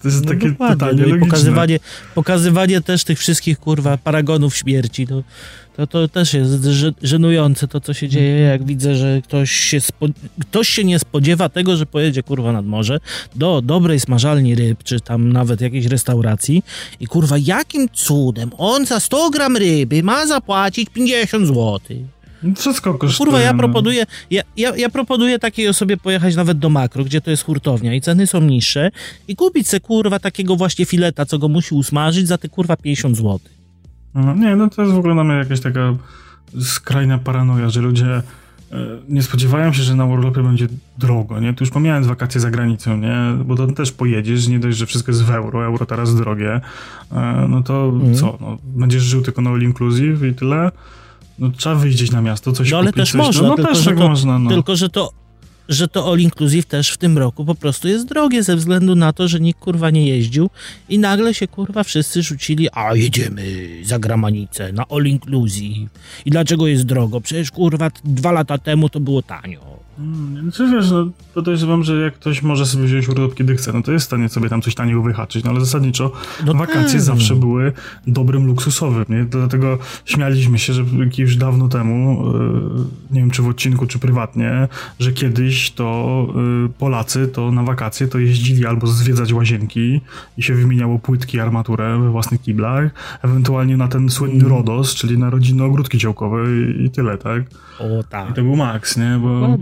to 0.05 0.09
jest 0.09 0.25
No 0.25 0.31
takie 0.31 0.51
totalnie 0.51 1.01
no 1.01 1.07
logiczne. 1.07 1.27
pokazywanie, 1.27 1.79
pokazywanie 2.15 2.81
też 2.81 3.03
tych 3.03 3.19
wszystkich 3.19 3.59
kurwa 3.59 3.97
paragonów 3.97 4.55
śmierci, 4.57 5.07
to, 5.07 5.24
to, 5.75 5.88
to 5.88 6.07
też 6.07 6.33
jest 6.33 6.67
żenujące 7.01 7.67
to, 7.67 7.81
co 7.81 7.93
się 7.93 8.09
dzieje, 8.09 8.39
jak 8.39 8.63
widzę, 8.63 8.95
że 8.95 9.21
ktoś 9.24 9.51
się, 9.51 9.77
ktoś 10.41 10.69
się 10.69 10.83
nie 10.83 11.00
spodziewa 11.00 11.50
tego, 11.50 11.77
że 11.77 11.85
pojedzie 11.85 12.24
kurwa 12.24 12.51
nad 12.51 12.65
morze 12.65 13.00
do 13.35 13.62
dobrej 13.62 14.00
smażalni 14.00 14.55
ryb, 14.55 14.83
czy 14.83 15.00
tam 15.00 15.33
nawet 15.33 15.62
jakiejś 15.62 15.85
restauracji 15.85 16.63
i 17.00 17.07
kurwa 17.07 17.35
jakim 17.38 17.89
cudem 17.93 18.51
on 18.57 18.85
za 18.85 19.00
100 19.00 19.29
gram 19.29 19.57
ryby 19.57 20.03
ma 20.03 20.27
zapłacić 20.27 20.89
50 20.89 21.47
złotych. 21.47 21.97
Wszystko 22.57 22.93
kosztuje. 22.93 23.25
Kurwa, 23.25 23.41
ja 23.41 23.53
no. 23.53 23.59
proponuję, 23.59 24.05
ja, 24.31 24.41
ja, 24.57 24.75
ja 24.75 24.89
proponuję 24.89 25.39
takiej 25.39 25.67
osobie 25.67 25.97
pojechać 25.97 26.35
nawet 26.35 26.59
do 26.59 26.69
makro, 26.69 27.03
gdzie 27.03 27.21
to 27.21 27.31
jest 27.31 27.43
hurtownia 27.43 27.93
i 27.93 28.01
ceny 28.01 28.27
są 28.27 28.41
niższe 28.41 28.91
i 29.27 29.35
kupić 29.35 29.67
se 29.67 29.79
kurwa 29.79 30.19
takiego 30.19 30.55
właśnie 30.55 30.85
fileta, 30.85 31.25
co 31.25 31.39
go 31.39 31.47
musi 31.47 31.75
usmażyć 31.75 32.27
za 32.27 32.37
te 32.37 32.49
kurwa 32.49 32.77
50 32.77 33.17
zł. 33.17 33.39
No, 34.15 34.35
nie, 34.35 34.55
no 34.55 34.69
to 34.69 34.81
jest 34.81 34.93
w 34.93 34.97
ogóle 34.97 35.15
na 35.15 35.23
mnie 35.23 35.33
jakaś 35.33 35.59
taka 35.61 35.95
skrajna 36.61 37.17
paranoja, 37.17 37.69
że 37.69 37.81
ludzie 37.81 38.05
e, 38.05 38.21
nie 39.09 39.23
spodziewają 39.23 39.73
się, 39.73 39.83
że 39.83 39.95
na 39.95 40.05
urlopie 40.05 40.43
będzie 40.43 40.67
drogo, 40.97 41.39
nie? 41.39 41.53
Tu 41.53 41.63
już 41.63 41.71
pomijając 41.71 42.07
wakacje 42.07 42.41
za 42.41 42.51
granicą, 42.51 42.97
nie? 42.97 43.15
Bo 43.45 43.55
to 43.55 43.67
też 43.67 43.91
pojedziesz, 43.91 44.47
nie 44.47 44.59
dość, 44.59 44.77
że 44.77 44.85
wszystko 44.85 45.11
jest 45.11 45.23
w 45.23 45.31
euro, 45.31 45.65
euro 45.65 45.85
teraz 45.85 46.15
drogie, 46.15 46.61
e, 47.11 47.45
no 47.49 47.63
to 47.63 47.85
Mhm. 47.93 48.15
co? 48.15 48.37
No, 48.41 48.57
będziesz 48.63 49.03
żył 49.03 49.21
tylko 49.21 49.41
na 49.41 49.50
all 49.50 49.61
inclusive 49.61 50.24
i 50.24 50.33
tyle? 50.33 50.71
No 51.39 51.50
trzeba 51.57 51.75
wyjść 51.75 52.11
na 52.11 52.21
miasto, 52.21 52.51
coś 52.51 52.71
No 52.71 52.77
ale 52.77 52.87
kupić, 52.87 53.03
też 53.03 53.11
coś, 53.11 53.21
można, 53.21 53.48
no, 53.48 53.55
no 53.57 53.67
też 53.67 53.85
tak 53.85 53.98
to, 53.98 54.09
można, 54.09 54.39
no. 54.39 54.50
tylko 54.50 54.75
że 54.75 54.89
to 54.89 55.11
że 55.69 55.87
to 55.87 56.11
all 56.11 56.19
inclusive 56.19 56.65
też 56.65 56.91
w 56.91 56.97
tym 56.97 57.17
roku 57.17 57.45
po 57.45 57.55
prostu 57.55 57.87
jest 57.87 58.07
drogie 58.07 58.43
ze 58.43 58.55
względu 58.55 58.95
na 58.95 59.13
to, 59.13 59.27
że 59.27 59.39
nikt 59.39 59.59
kurwa 59.59 59.89
nie 59.89 60.07
jeździł 60.07 60.49
i 60.89 60.99
nagle 60.99 61.33
się 61.33 61.47
kurwa 61.47 61.83
wszyscy 61.83 62.23
rzucili, 62.23 62.67
a 62.73 62.95
jedziemy 62.95 63.43
za 63.83 63.99
granicę 63.99 64.71
na 64.73 64.85
all 64.89 65.05
inclusive. 65.05 65.89
I 66.25 66.31
dlaczego 66.31 66.67
jest 66.67 66.83
drogo? 66.85 67.21
Przecież 67.21 67.51
kurwa 67.51 67.91
dwa 68.03 68.31
lata 68.31 68.57
temu 68.57 68.89
to 68.89 68.99
było 68.99 69.21
tanio. 69.21 69.75
Mm, 69.99 70.51
Czy 70.51 70.67
wiesz, 70.71 70.91
no, 70.91 71.09
podejrzewam, 71.33 71.83
że 71.83 72.01
jak 72.01 72.13
ktoś 72.13 72.41
może 72.41 72.65
sobie 72.65 72.85
wziąć 72.85 73.09
urlop 73.09 73.35
kiedy 73.35 73.55
chce, 73.55 73.73
no 73.73 73.81
to 73.83 73.91
jest 73.91 74.05
w 74.05 74.07
stanie 74.07 74.29
sobie 74.29 74.49
tam 74.49 74.61
coś 74.61 74.75
taniego 74.75 75.01
wyhaczyć, 75.01 75.43
no 75.43 75.51
ale 75.51 75.59
zasadniczo 75.59 76.11
No 76.45 76.53
wakacje 76.53 76.91
tak. 76.93 77.01
zawsze 77.01 77.35
były 77.35 77.71
dobrym 78.07 78.45
luksusowym, 78.45 79.05
nie? 79.09 79.25
Dlatego 79.25 79.77
śmialiśmy 80.05 80.59
się, 80.59 80.73
że 80.73 80.85
już 81.17 81.35
dawno 81.35 81.67
temu, 81.67 82.23
e, 82.35 83.13
nie 83.13 83.19
wiem 83.19 83.31
czy 83.31 83.41
w 83.41 83.47
odcinku, 83.47 83.87
czy 83.87 83.99
prywatnie, 83.99 84.67
że 84.99 85.11
kiedyś 85.13 85.54
to 85.72 86.27
e, 86.65 86.70
Polacy 86.79 87.27
to 87.27 87.51
na 87.51 87.63
wakacje 87.63 88.07
to 88.07 88.20
jeździli 88.20 88.65
albo 88.65 88.87
zwiedzać 88.87 89.33
łazienki 89.33 90.01
i 90.37 90.44
się 90.44 90.53
wymieniało 90.53 91.00
płytki, 91.00 91.39
armaturę 91.39 92.00
we 92.00 92.09
własnych 92.11 92.41
kiblach, 92.41 92.91
ewentualnie 93.24 93.77
na 93.77 93.87
ten 93.87 94.09
słynny 94.09 94.35
Mm. 94.35 94.48
RODOS, 94.48 94.96
czyli 94.96 95.18
na 95.18 95.29
rodzinne 95.29 95.63
ogródki 95.63 95.98
działkowe 95.98 96.37
i, 96.51 96.85
i 96.85 96.89
tyle, 96.89 97.18
tak? 97.18 97.44
O 97.79 98.00
I 98.00 98.03
tak. 98.09 98.35
to 98.35 98.41
był 98.41 98.55
maks, 98.55 98.98
nie? 98.98 99.20
Bo. 99.22 99.57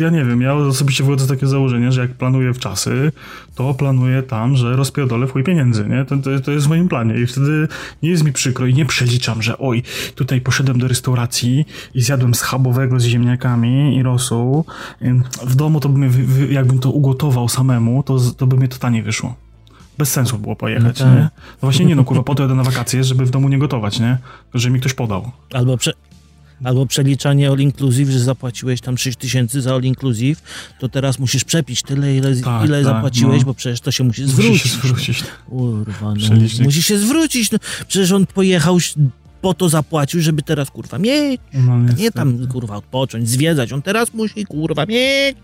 Ja 0.00 0.10
nie 0.10 0.24
wiem, 0.24 0.40
ja 0.40 0.54
osobiście 0.54 1.04
wychodzę 1.04 1.24
z 1.24 1.28
takiego 1.28 1.46
założenia, 1.46 1.90
że 1.92 2.00
jak 2.00 2.10
planuję 2.10 2.54
w 2.54 2.58
czasy, 2.58 3.12
to 3.54 3.74
planuję 3.74 4.22
tam, 4.22 4.56
że 4.56 4.76
rozpierdolę 4.76 5.26
w 5.26 5.32
chuj 5.32 5.44
pieniędzy, 5.44 5.84
nie? 5.88 6.04
To, 6.04 6.16
to, 6.16 6.40
to 6.40 6.50
jest 6.50 6.66
w 6.66 6.68
moim 6.68 6.88
planie 6.88 7.14
i 7.14 7.26
wtedy 7.26 7.68
nie 8.02 8.10
jest 8.10 8.24
mi 8.24 8.32
przykro 8.32 8.66
i 8.66 8.74
nie 8.74 8.86
przeliczam, 8.86 9.42
że 9.42 9.58
oj, 9.58 9.82
tutaj 10.14 10.40
poszedłem 10.40 10.78
do 10.78 10.88
restauracji 10.88 11.64
i 11.94 12.02
zjadłem 12.02 12.34
schabowego 12.34 13.00
z 13.00 13.04
ziemniakami 13.04 13.96
i 13.96 14.02
rosół. 14.02 14.64
W 15.46 15.54
domu 15.56 15.80
to 15.80 15.88
by 15.88 15.98
mnie, 15.98 16.08
wy, 16.08 16.22
wy, 16.22 16.52
jakbym 16.52 16.78
to 16.78 16.90
ugotował 16.90 17.48
samemu, 17.48 18.02
to, 18.02 18.18
to 18.36 18.46
by 18.46 18.56
mnie 18.56 18.68
to 18.68 18.78
taniej 18.78 19.02
wyszło. 19.02 19.34
Bez 19.98 20.10
sensu 20.10 20.38
było 20.38 20.56
pojechać, 20.56 21.00
No 21.00 21.06
tak. 21.06 21.14
nie? 21.14 21.22
No 21.22 21.30
właśnie 21.60 21.86
nie 21.86 21.96
no, 21.96 22.04
kurwa, 22.04 22.22
po 22.22 22.34
to 22.34 22.42
jadę 22.42 22.54
na 22.54 22.62
wakacje, 22.62 23.04
żeby 23.04 23.24
w 23.24 23.30
domu 23.30 23.48
nie 23.48 23.58
gotować, 23.58 24.00
nie? 24.00 24.18
Że 24.54 24.70
mi 24.70 24.80
ktoś 24.80 24.94
podał. 24.94 25.30
Albo, 25.52 25.76
prze, 25.76 25.92
albo 26.64 26.86
przeliczanie 26.86 27.48
all 27.50 27.58
inclusive, 27.58 28.10
że 28.10 28.18
zapłaciłeś 28.20 28.80
tam 28.80 28.98
6 28.98 29.18
tysięcy 29.18 29.60
za 29.60 29.74
all 29.74 29.82
inclusive, 29.82 30.42
to 30.80 30.88
teraz 30.88 31.18
musisz 31.18 31.44
przepić 31.44 31.82
tyle, 31.82 32.16
ile, 32.16 32.36
Tak, 32.36 32.66
ile 32.68 32.82
tak, 32.84 32.94
zapłaciłeś, 32.94 33.38
no. 33.40 33.46
bo 33.46 33.54
przecież 33.54 33.80
to 33.80 33.90
się 33.90 34.04
musi 34.04 34.22
Musi 34.22 34.32
zwrócić. 34.34 34.62
się 34.62 34.68
zwrócić. 34.68 35.24
Kurwa, 35.50 36.08
no. 36.08 36.16
Przelicznik. 36.16 36.64
Musi 36.64 36.82
się 36.82 36.98
zwrócić. 36.98 37.50
No. 37.50 37.58
Przecież 37.88 38.12
on 38.12 38.26
pojechał, 38.26 38.78
po 39.40 39.54
to 39.54 39.68
zapłacił, 39.68 40.20
żeby 40.20 40.42
teraz 40.42 40.70
kurwa 40.70 40.98
mieć. 40.98 41.40
No, 41.54 41.78
Nie 41.98 42.10
tam 42.10 42.46
kurwa 42.46 42.76
odpocząć, 42.76 43.28
zwiedzać. 43.28 43.72
On 43.72 43.82
teraz 43.82 44.14
musi 44.14 44.46
kurwa 44.46 44.86
mieć. 44.86 45.36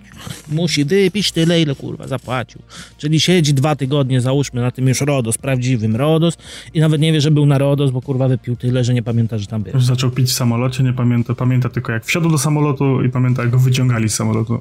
Musi 0.48 0.85
wypić 0.85 1.33
tyle, 1.33 1.62
ile 1.62 1.74
kurwa 1.74 2.09
zapłacił. 2.09 2.62
Czyli 2.98 3.20
siedzi 3.20 3.54
dwa 3.54 3.76
tygodnie, 3.76 4.20
załóżmy, 4.20 4.61
na 4.61 4.70
tym 4.70 4.88
już 4.88 5.00
RODOS, 5.00 5.38
prawdziwym 5.38 5.96
RODOS 5.96 6.35
i 6.74 6.80
nawet 6.80 7.00
nie 7.00 7.12
wie, 7.12 7.20
że 7.20 7.30
był 7.30 7.46
na 7.46 7.59
RODOS, 7.59 7.90
bo 7.90 8.02
kurwa 8.02 8.28
wypił 8.28 8.57
tyle, 8.57 8.85
że 8.85 8.94
nie 8.94 9.02
pamięta, 9.02 9.38
że 9.38 9.46
tam 9.46 9.62
był. 9.62 9.80
Zaczął 9.80 10.11
pić 10.11 10.28
w 10.28 10.33
samolocie, 10.33 10.83
nie 10.83 10.92
pamięta, 10.92 11.35
pamięta 11.35 11.68
tylko 11.68 11.92
jak 11.92 12.04
wsiadł 12.04 12.30
do 12.30 12.38
samolotu 12.38 13.02
i 13.02 13.09
pamięta 13.11 13.42
jak 13.42 13.50
go 13.50 13.59
wyciągali 13.59 14.09
z 14.09 14.14
samolotu. 14.14 14.61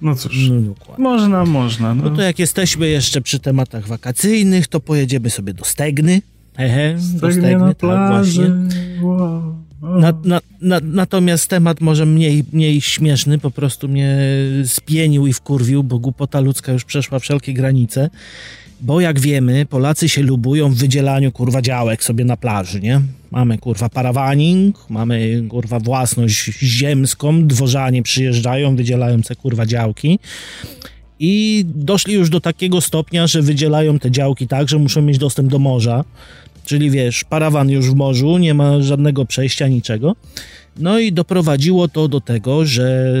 No 0.00 0.14
cóż, 0.14 0.48
No 0.50 0.60
dokładnie. 0.60 1.02
można, 1.04 1.44
można. 1.44 1.94
No. 1.94 2.04
No 2.04 2.16
to 2.16 2.22
jak 2.22 2.38
jesteśmy 2.38 2.88
jeszcze 2.88 3.20
przy 3.20 3.38
tematach 3.38 3.86
wakacyjnych, 3.88 4.68
to 4.68 4.80
pojedziemy 4.80 5.30
sobie 5.30 5.54
do 5.54 5.64
Stegny. 5.64 6.22
Stegnie 6.56 7.32
Stegny, 7.32 7.58
na 7.58 7.74
tak 7.74 7.80
właśnie. 7.80 8.44
plaży. 8.44 8.52
Wow. 9.02 9.56
O. 9.82 9.98
Na, 9.98 10.12
na, 10.24 10.40
na, 10.60 10.80
natomiast 10.82 11.48
temat 11.48 11.80
może 11.80 12.06
mniej, 12.06 12.44
mniej 12.52 12.80
śmieszny, 12.80 13.38
po 13.38 13.50
prostu 13.50 13.88
mnie 13.88 14.18
spienił 14.64 15.26
i 15.26 15.32
wkurwił, 15.32 15.82
bo 15.82 15.98
głupota 15.98 16.40
ludzka 16.40 16.72
już 16.72 16.84
przeszła 16.84 17.18
wszelkie 17.18 17.52
granice. 17.52 18.10
Bo 18.80 19.00
jak 19.00 19.20
wiemy, 19.20 19.66
Polacy 19.66 20.08
się 20.08 20.22
lubują 20.22 20.70
w 20.70 20.74
wydzielaniu 20.74 21.32
kurwa 21.32 21.62
działek 21.62 22.04
sobie 22.04 22.24
na 22.24 22.36
plaży, 22.36 22.80
nie? 22.80 23.00
Mamy 23.30 23.58
kurwa 23.58 23.88
parawaning, 23.88 24.90
mamy 24.90 25.42
kurwa 25.48 25.80
własność 25.80 26.50
ziemską, 26.62 27.46
dworzanie 27.46 28.02
przyjeżdżają, 28.02 28.76
wydzielają 28.76 29.22
se 29.22 29.36
kurwa 29.36 29.66
działki. 29.66 30.18
I 31.18 31.64
doszli 31.74 32.14
już 32.14 32.30
do 32.30 32.40
takiego 32.40 32.80
stopnia, 32.80 33.26
że 33.26 33.42
wydzielają 33.42 33.98
te 33.98 34.10
działki 34.10 34.48
tak, 34.48 34.68
że 34.68 34.78
muszą 34.78 35.02
mieć 35.02 35.18
dostęp 35.18 35.50
do 35.50 35.58
morza. 35.58 36.04
Czyli 36.66 36.90
wiesz, 36.90 37.24
parawan 37.24 37.70
już 37.70 37.90
w 37.90 37.94
morzu, 37.94 38.38
nie 38.38 38.54
ma 38.54 38.82
żadnego 38.82 39.24
przejścia, 39.24 39.68
niczego. 39.68 40.16
No 40.76 40.98
i 40.98 41.12
doprowadziło 41.12 41.88
to 41.88 42.08
do 42.08 42.20
tego, 42.20 42.64
że 42.64 43.14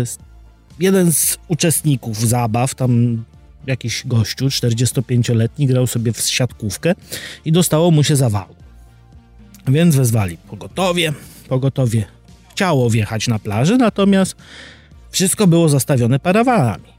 jeden 0.80 1.12
z 1.12 1.38
uczestników 1.48 2.28
zabaw, 2.28 2.74
tam 2.74 3.24
jakiś 3.66 4.06
gościu, 4.06 4.46
45-letni, 4.46 5.66
grał 5.66 5.86
sobie 5.86 6.12
w 6.12 6.20
siatkówkę 6.20 6.94
i 7.44 7.52
dostało 7.52 7.90
mu 7.90 8.04
się 8.04 8.16
zawału. 8.16 8.54
Więc 9.68 9.96
wezwali 9.96 10.36
pogotowie. 10.36 11.12
Pogotowie 11.48 12.04
chciało 12.50 12.90
wjechać 12.90 13.28
na 13.28 13.38
plażę, 13.38 13.76
natomiast 13.76 14.36
wszystko 15.10 15.46
było 15.46 15.68
zastawione 15.68 16.18
parawanami. 16.18 16.96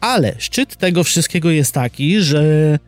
Ale 0.00 0.34
szczyt 0.38 0.76
tego 0.76 1.04
wszystkiego 1.04 1.50
jest 1.50 1.72
taki, 1.72 2.20
że 2.20 2.78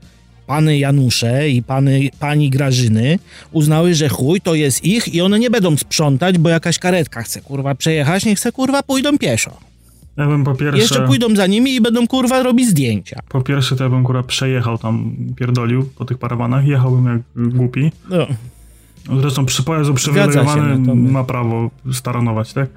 pany 0.49 0.79
Janusze 0.79 1.49
i 1.49 1.63
pany, 1.63 2.11
pani 2.21 2.51
Grażyny 2.51 3.19
uznały, 3.53 3.95
że 3.95 4.09
chuj 4.09 4.41
to 4.41 4.55
jest 4.55 4.85
ich 4.85 5.15
i 5.15 5.21
one 5.21 5.39
nie 5.39 5.51
będą 5.51 5.77
sprzątać, 5.77 6.39
bo 6.39 6.49
jakaś 6.49 6.79
karetka 6.79 7.23
chce 7.23 7.41
kurwa 7.41 7.75
przejechać, 7.75 8.25
nie 8.25 8.35
chce 8.35 8.53
kurwa, 8.53 8.83
pójdą 8.83 9.19
pieszo. 9.19 9.53
Ja 10.17 10.27
bym 10.27 10.45
po 10.45 10.55
pierwsze... 10.55 10.79
Jeszcze 10.81 11.07
pójdą 11.07 11.37
za 11.37 11.47
nimi 11.47 11.75
i 11.75 11.81
będą 11.81 12.07
kurwa 12.07 12.43
robić 12.43 12.69
zdjęcia. 12.69 13.21
Po 13.29 13.41
pierwsze 13.41 13.77
to 13.77 13.85
ja 13.85 13.91
bym 13.91 14.05
kurwa 14.05 14.23
przejechał 14.23 14.79
tam, 14.79 15.17
pierdolił 15.37 15.91
po 15.99 16.05
tych 16.05 16.19
parawanach, 16.19 16.67
jechałbym 16.67 17.07
jak 17.07 17.49
głupi. 17.57 17.93
No. 18.11 18.27
Zresztą 19.21 19.47
przy 19.47 19.63
pojazdu 19.63 19.95
przywilejowany 19.95 20.79
natomiast- 20.79 21.13
ma 21.13 21.25
prawo 21.25 21.71
staranować, 21.93 22.53
tak? 22.53 22.69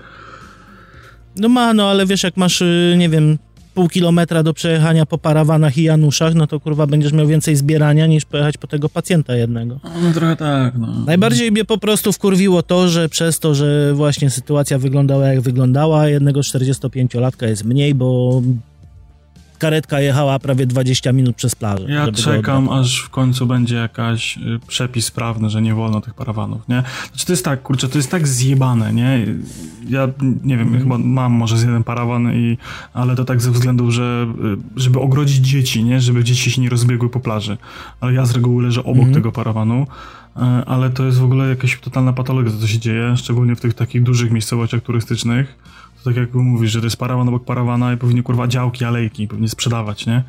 No 1.35 1.49
ma, 1.49 1.73
no 1.73 1.89
ale 1.89 2.05
wiesz, 2.05 2.23
jak 2.23 2.37
masz, 2.37 2.61
y, 2.61 2.95
nie 2.97 3.09
wiem, 3.09 3.37
pół 3.73 3.89
kilometra 3.89 4.43
do 4.43 4.53
przejechania 4.53 5.05
po 5.05 5.17
parawanach 5.17 5.77
i 5.77 5.83
Januszach, 5.83 6.35
no 6.35 6.47
to 6.47 6.59
kurwa 6.59 6.87
będziesz 6.87 7.13
miał 7.13 7.27
więcej 7.27 7.55
zbierania 7.55 8.07
niż 8.07 8.25
pojechać 8.25 8.57
po 8.57 8.67
tego 8.67 8.89
pacjenta 8.89 9.35
jednego. 9.35 9.79
No 10.03 10.13
trochę 10.13 10.35
tak, 10.35 10.77
no. 10.77 10.87
Najbardziej 11.05 11.51
mnie 11.51 11.65
po 11.65 11.77
prostu 11.77 12.13
wkurwiło 12.13 12.63
to, 12.63 12.89
że 12.89 13.09
przez 13.09 13.39
to, 13.39 13.55
że 13.55 13.93
właśnie 13.93 14.29
sytuacja 14.29 14.79
wyglądała 14.79 15.27
jak 15.27 15.41
wyglądała, 15.41 16.07
jednego 16.07 16.39
45-latka 16.39 17.47
jest 17.47 17.63
mniej, 17.63 17.95
bo 17.95 18.41
karetka 19.61 19.99
jechała 20.01 20.39
prawie 20.39 20.65
20 20.65 21.11
minut 21.13 21.35
przez 21.35 21.55
plażę. 21.55 21.85
Ja 21.89 22.11
czekam, 22.11 22.69
aż 22.69 22.99
w 22.99 23.09
końcu 23.09 23.45
będzie 23.45 23.75
jakaś 23.75 24.37
y, 24.37 24.59
przepis 24.67 25.11
prawny, 25.11 25.49
że 25.49 25.61
nie 25.61 25.73
wolno 25.75 26.01
tych 26.01 26.13
parawanów, 26.13 26.61
nie? 26.67 26.83
Znaczy 27.09 27.25
to 27.25 27.33
jest 27.33 27.45
tak, 27.45 27.61
kurczę, 27.61 27.89
to 27.89 27.97
jest 27.97 28.11
tak 28.11 28.27
zjebane, 28.27 28.93
nie? 28.93 29.25
Ja 29.89 30.07
nie 30.43 30.57
wiem, 30.57 30.79
chyba 30.79 30.97
mam 30.97 31.31
może 31.31 31.57
z 31.57 31.61
jeden 31.61 31.83
parawan, 31.83 32.33
i, 32.33 32.57
ale 32.93 33.15
to 33.15 33.25
tak 33.25 33.41
ze 33.41 33.51
względu, 33.51 33.91
że 33.91 34.27
y, 34.75 34.79
żeby 34.81 34.99
ogrodzić 34.99 35.47
dzieci, 35.47 35.83
nie? 35.83 36.01
Żeby 36.01 36.23
dzieci 36.23 36.51
się 36.51 36.61
nie 36.61 36.69
rozbiegły 36.69 37.09
po 37.09 37.19
plaży. 37.19 37.57
Ale 38.01 38.13
ja 38.13 38.25
z 38.25 38.31
reguły 38.31 38.63
leżę 38.63 38.81
obok 38.83 38.95
Mhm. 38.97 39.13
tego 39.13 39.31
parawanu. 39.31 39.87
y, 40.37 40.39
Ale 40.65 40.89
to 40.89 41.05
jest 41.05 41.17
w 41.19 41.23
ogóle 41.23 41.49
jakaś 41.49 41.79
totalna 41.79 42.13
patologia, 42.13 42.51
co 42.61 42.67
się 42.67 42.79
dzieje, 42.79 43.17
szczególnie 43.17 43.55
w 43.55 43.61
tych 43.61 43.73
takich 43.73 44.03
dużych 44.03 44.31
miejscowościach 44.31 44.81
turystycznych. 44.81 45.55
To 46.03 46.09
tak 46.09 46.15
jak 46.17 46.33
mówisz, 46.33 46.71
że 46.71 46.79
to 46.79 46.85
jest 46.85 46.97
parawan 46.97 47.27
obok 47.27 47.45
parawana 47.45 47.93
i 47.93 47.97
powinni 47.97 48.23
kurwa 48.23 48.47
działki, 48.47 48.85
alejki 48.85 49.27
pewnie 49.27 49.49
sprzedawać, 49.49 50.05
nie? 50.05 50.23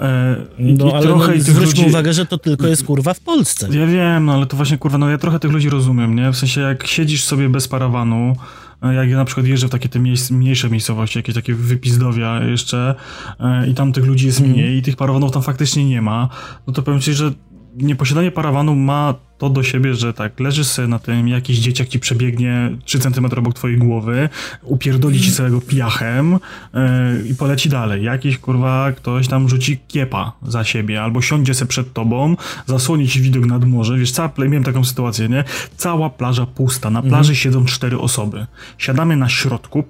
E, 0.00 0.36
i- 0.58 0.74
No 0.74 0.92
ale 0.94 1.02
trochę 1.02 1.34
no, 1.36 1.42
zwróćmy 1.42 1.64
ludzi- 1.82 1.86
uwagę, 1.90 2.12
że 2.12 2.26
to 2.26 2.38
tylko 2.38 2.66
jest 2.66 2.84
kurwa 2.84 3.14
w 3.14 3.20
Polsce. 3.20 3.68
Ja 3.78 3.86
wiem, 3.86 4.24
no 4.24 4.32
ale 4.34 4.46
to 4.46 4.56
właśnie 4.56 4.78
kurwa, 4.78 4.98
no 4.98 5.08
ja 5.10 5.18
trochę 5.18 5.38
tych 5.38 5.50
ludzi 5.50 5.70
rozumiem, 5.70 6.14
nie? 6.16 6.32
W 6.32 6.36
sensie 6.36 6.60
jak 6.60 6.86
siedzisz 6.86 7.24
sobie 7.24 7.48
bez 7.48 7.68
parawanu, 7.68 8.36
e, 8.82 8.94
jak 8.94 9.08
ja 9.10 9.16
na 9.16 9.24
przykład 9.24 9.46
jeżdżę 9.46 9.68
w 9.68 9.70
takie 9.70 9.88
te 9.88 9.98
mniejsze 10.30 10.70
miejscowości, 10.70 11.18
jakieś 11.18 11.34
takie 11.34 11.54
wypizdowia 11.54 12.40
jeszcze 12.44 12.94
e, 13.40 13.68
i 13.68 13.74
tam 13.74 13.92
tych 13.92 14.04
ludzi 14.06 14.26
jest 14.26 14.38
Mhm. 14.40 14.56
mniej 14.58 14.76
i 14.78 14.82
tych 14.82 14.96
parawanów 14.96 15.30
tam 15.32 15.42
faktycznie 15.42 15.84
nie 15.84 16.02
ma, 16.02 16.28
no 16.66 16.72
to 16.72 16.82
powiem 16.82 17.00
ci, 17.00 17.12
że 17.14 17.32
nieposiadanie 17.76 18.30
parawanu 18.30 18.74
ma 18.74 19.14
to 19.38 19.50
do 19.50 19.62
siebie, 19.62 19.94
że 19.94 20.14
tak, 20.14 20.40
leżysz 20.40 20.66
sobie 20.66 20.88
na 20.88 20.98
tym, 20.98 21.28
jakiś 21.28 21.58
dzieciak 21.58 21.88
ci 21.88 22.00
przebiegnie 22.00 22.70
3 22.84 22.98
cm 22.98 23.24
obok 23.24 23.54
twojej 23.54 23.78
głowy, 23.78 24.28
upierdoli 24.62 25.20
ci 25.20 25.32
całego 25.32 25.60
piachem 25.60 26.32
yy, 26.32 27.28
i 27.28 27.34
poleci 27.34 27.68
dalej. 27.68 28.04
Jakiś 28.04 28.38
kurwa 28.38 28.92
ktoś 28.92 29.28
tam 29.28 29.48
rzuci 29.48 29.78
kiepa 29.88 30.32
za 30.42 30.64
siebie, 30.64 31.02
albo 31.02 31.22
siądzie 31.22 31.54
se 31.54 31.66
przed 31.66 31.92
tobą, 31.92 32.36
zasłoni 32.66 33.08
ci 33.08 33.20
widok 33.20 33.46
nad 33.46 33.64
morze. 33.64 33.98
Wiesz, 33.98 34.12
cała, 34.12 34.30
miałem 34.38 34.64
taką 34.64 34.84
sytuację, 34.84 35.28
nie? 35.28 35.44
Cała 35.76 36.10
plaża 36.10 36.46
pusta, 36.46 36.90
na 36.90 37.02
plaży 37.02 37.36
siedzą 37.36 37.64
cztery 37.64 37.98
osoby. 37.98 38.46
Siadamy 38.78 39.16
na 39.16 39.28
środku, 39.28 39.84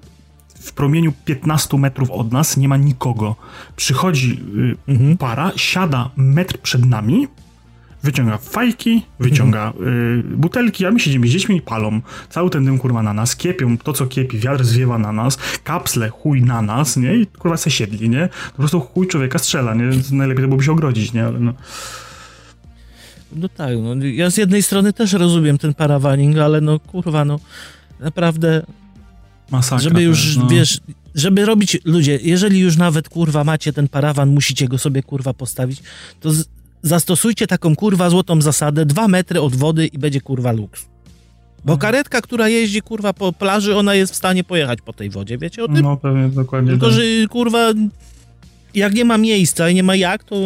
w 0.61 0.73
promieniu 0.73 1.13
15 1.25 1.79
metrów 1.79 2.11
od 2.11 2.33
nas 2.33 2.57
nie 2.57 2.69
ma 2.69 2.77
nikogo. 2.77 3.37
Przychodzi 3.77 4.41
y, 4.89 5.17
para, 5.17 5.53
siada 5.57 6.11
metr 6.17 6.59
przed 6.59 6.87
nami, 6.87 7.29
wyciąga 8.03 8.39
fajki, 8.39 9.03
wyciąga 9.21 9.73
y, 10.21 10.23
butelki, 10.37 10.87
a 10.87 10.91
my 10.91 11.01
siedzimy 11.01 11.27
z 11.27 11.31
dziećmi 11.31 11.57
i 11.57 11.61
palą. 11.61 12.01
Cały 12.31 12.51
ten 12.51 12.65
dym 12.65 12.79
kurwa 12.79 13.03
na 13.03 13.13
nas, 13.13 13.37
kiepią 13.37 13.79
to 13.79 13.93
co 13.93 14.07
kiepi, 14.07 14.39
wiatr 14.39 14.65
zwiewa 14.65 14.99
na 14.99 15.13
nas, 15.13 15.39
kapsle 15.65 16.09
chuj 16.09 16.43
na 16.43 16.63
nas, 16.63 16.97
nie? 16.97 17.17
I 17.17 17.27
kurwa 17.27 17.57
se 17.57 17.71
siedli, 17.71 18.11
nie? 18.11 18.29
Po 18.53 18.57
prostu 18.59 18.81
chuj 18.81 19.07
człowieka 19.07 19.39
strzela, 19.39 19.75
nie? 19.75 19.91
Najlepiej 20.13 20.43
to 20.43 20.49
byłoby 20.49 20.65
się 20.65 20.73
ogrodzić, 20.73 21.13
nie? 21.13 21.25
Ale 21.25 21.41
no. 21.41 21.55
No 23.37 23.49
tak, 23.49 23.71
no, 23.83 24.05
ja 24.05 24.31
z 24.31 24.37
jednej 24.37 24.63
strony 24.63 24.93
też 24.93 25.13
rozumiem 25.13 25.59
ten 25.59 25.75
parawaning, 25.75 26.39
ale 26.39 26.61
no 26.61 26.81
kurwa, 26.81 27.25
no 27.25 27.41
naprawdę 28.01 28.63
Masakra. 29.51 29.79
Żeby 29.79 30.03
już, 30.03 30.37
no. 30.37 30.47
wiesz, 30.47 30.81
żeby 31.15 31.45
robić, 31.45 31.79
ludzie, 31.85 32.19
jeżeli 32.23 32.61
już 32.61 32.77
nawet, 32.77 33.09
kurwa, 33.09 33.45
macie 33.45 33.73
ten 33.73 33.89
parawan, 33.89 34.29
musicie 34.29 34.69
go 34.69 34.79
sobie, 34.79 35.03
kurwa, 35.03 35.35
postawić, 35.35 35.83
to 36.21 36.33
z, 36.33 36.45
zastosujcie 36.83 37.47
taką, 37.47 37.77
kurwa, 37.77 38.11
złotą 38.11 38.41
zasadę, 38.43 38.87
dwa 38.87 39.09
metry 39.09 39.41
od 39.41 39.57
wody 39.57 39.87
i 39.87 39.99
będzie, 39.99 40.21
kurwa, 40.21 40.53
luks. 40.53 40.87
Bo 41.65 41.77
karetka, 41.79 42.21
która 42.21 42.49
jeździ, 42.49 42.83
kurwa, 42.83 43.13
po 43.13 43.33
plaży, 43.33 43.77
ona 43.77 43.95
jest 43.95 44.13
w 44.13 44.17
stanie 44.17 44.45
pojechać 44.45 44.79
po 44.81 44.93
tej 44.93 45.11
wodzie, 45.11 45.39
wiecie 45.39 45.65
o 45.65 45.67
tym? 45.69 45.81
No 45.81 45.97
pewnie, 45.97 46.29
dokładnie 46.29 46.71
Tylko, 46.71 46.87
tak. 46.87 46.95
że, 46.95 47.03
kurwa, 47.31 47.73
jak 48.75 48.95
nie 48.95 49.05
ma 49.05 49.19
miejsca 49.19 49.69
i 49.69 49.75
nie 49.75 49.83
ma 49.83 49.97
jak, 49.97 50.25
to 50.25 50.37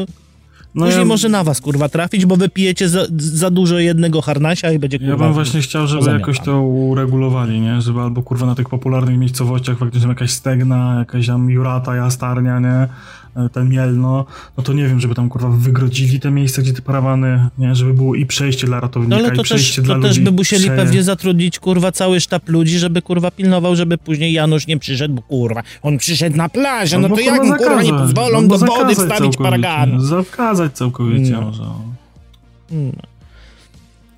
No 0.75 0.85
później 0.85 0.99
ja- 0.99 1.05
może 1.05 1.29
na 1.29 1.45
was, 1.45 1.61
kurwa, 1.61 1.89
trafić, 1.89 2.27
bo 2.27 2.37
wypijecie 2.37 2.89
za, 2.89 3.07
za 3.19 3.51
dużo 3.51 3.79
jednego 3.79 4.23
harnasia 4.23 4.73
i 4.73 4.79
będzie, 4.79 4.99
kurwa... 4.99 5.13
Ja 5.13 5.19
bym 5.19 5.33
właśnie 5.33 5.61
chciał, 5.61 5.87
żeby 5.87 6.11
jakoś 6.11 6.41
to 6.41 6.61
uregulowali, 6.63 7.61
nie? 7.61 7.81
Żeby 7.81 8.01
albo 8.01 8.23
kurwa 8.23 8.47
na 8.47 8.55
tych 8.55 8.69
popularnych 8.69 9.19
miejscowościach 9.19 9.79
faktycznie 9.79 10.09
jakaś 10.09 10.31
stegna, 10.31 10.97
jakaś 10.99 11.27
tam 11.27 11.51
jurata, 11.51 11.97
jastarnia, 11.97 12.61
nie? 12.61 12.89
E, 13.37 13.49
Ten 13.49 13.69
mielno, 13.69 14.25
no 14.57 14.63
to 14.63 14.73
nie 14.73 14.89
wiem, 14.89 15.01
żeby 15.01 15.15
tam 15.15 15.29
kurwa 15.29 15.49
wygrodzili 15.49 16.21
te 16.21 16.31
miejsca, 16.31 16.63
gdzie 16.63 16.73
te 16.73 16.83
parawany, 16.83 17.49
nie? 17.59 17.75
Żeby 17.75 17.95
było 17.95 18.15
i 18.15 18.27
przejście 18.27 18.67
dla 18.67 18.81
ratownika, 18.81 19.17
No 19.17 19.25
ale 19.25 19.35
i 19.35 19.37
to 19.37 19.43
przejście 19.43 19.77
też, 19.77 19.85
dla 19.85 19.95
to 19.95 20.01
ludzi. 20.01 20.09
też 20.15 20.21
by 20.21 20.31
musieli 20.31 20.65
prze- 20.65 20.77
pewnie 20.77 21.03
zatrudnić 21.03 21.59
kurwa 21.59 21.93
cały 21.93 22.21
sztab 22.21 22.49
ludzi, 22.49 22.79
żeby 22.79 23.03
kurwa 23.03 23.31
pilnował, 23.31 23.77
żeby 23.77 23.99
później 23.99 24.33
Janusz 24.33 24.67
nie 24.67 24.79
przyszedł, 24.79 25.15
bo 25.15 25.23
kurwa, 25.23 25.63
on 25.83 25.99
przyszedł 25.99 26.37
na 26.37 26.49
plażę, 26.49 26.99
no 26.99 27.05
Albo, 27.05 27.17
to 27.17 27.23
jak 27.23 27.45
mu 27.45 27.57
kurwa 27.57 27.83
nie 27.83 27.93
pozwolą 27.93 28.49
do 28.49 28.59
wody 28.59 28.95
wstawić 28.95 29.09
całkowicie, 29.19 29.43
paragan? 29.43 30.01
Zakazać 30.01 30.73
całkowicie 30.73 31.33
No. 31.33 31.41
może. 31.41 31.63
No, 31.63 31.81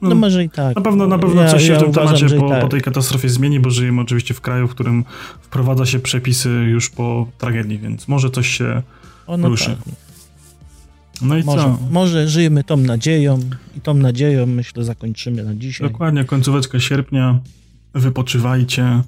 No, 0.02 0.09
no 0.09 0.14
może 0.14 0.44
i 0.44 0.50
tak. 0.50 0.76
Na 0.76 0.83
pewno, 0.83 1.07
na 1.07 1.18
pewno 1.18 1.42
Ja- 1.42 1.48
coś 1.48 1.62
się 1.66 1.72
ja 1.72 1.78
w 1.78 1.81
tym 1.83 1.90
uważam, 1.90 2.16
temacie 2.16 2.37
po, 2.40 2.48
tak. 2.48 2.61
po 2.61 2.68
tej 2.68 2.81
katastrofie 2.81 3.28
zmieni, 3.28 3.61
bo 3.61 3.70
żyjemy 3.70 4.00
oczywiście 4.00 4.35
w 4.35 4.40
kraju, 4.40 4.68
w 4.68 4.70
którym 4.70 5.04
wprowadza 5.40 5.87
się 5.87 5.98
przepisy 5.98 6.48
już 6.50 6.90
po 6.90 7.26
tragedii, 7.38 7.78
więc 7.78 8.09
może 8.09 8.31
coś 8.31 8.48
się 8.48 8.83
O, 9.29 9.37
no 9.37 9.49
ruszy. 9.49 9.67
tak. 9.67 9.95
No 11.23 11.37
i 11.38 11.45
Może, 11.45 11.62
co? 11.64 11.79
może 11.91 12.29
żyjemy 12.29 12.64
tą 12.64 12.77
nadzieją 12.77 13.41
i 13.77 13.81
tą 13.81 13.95
nadzieją 13.95 14.47
myślę 14.47 14.85
zakończymy 14.85 15.45
na 15.45 15.55
dzisiaj. 15.55 15.88
Dokładnie, 15.91 16.25
końcóweczka 16.25 16.81
sierpnia. 16.81 17.38
Wypoczywajcie. 17.95 19.03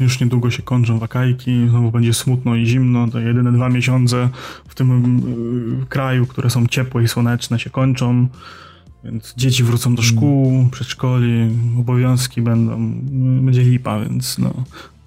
Już 0.00 0.20
niedługo 0.20 0.50
się 0.50 0.62
kończą 0.62 0.98
wakajki, 0.98 1.68
znowu 1.68 1.90
będzie 1.90 2.14
smutno 2.14 2.56
i 2.56 2.66
zimno. 2.66 3.08
To 3.08 3.20
jedyne 3.20 3.52
dwa 3.52 3.68
miesiące 3.68 4.28
w 4.68 4.74
tym 4.74 5.18
y, 5.82 5.86
kraju, 5.86 6.26
które 6.26 6.50
są 6.50 6.66
ciepłe 6.66 7.02
i 7.02 7.08
słoneczne, 7.08 7.58
się 7.58 7.70
kończą. 7.70 8.28
Więc 9.04 9.34
dzieci 9.36 9.64
wrócą 9.64 9.94
do 9.94 10.02
szkół, 10.02 10.68
przedszkoli, 10.70 11.50
obowiązki 11.78 12.42
będą, 12.42 12.92
będzie 13.44 13.62
lipa, 13.62 14.00
więc 14.00 14.38
no, 14.38 14.54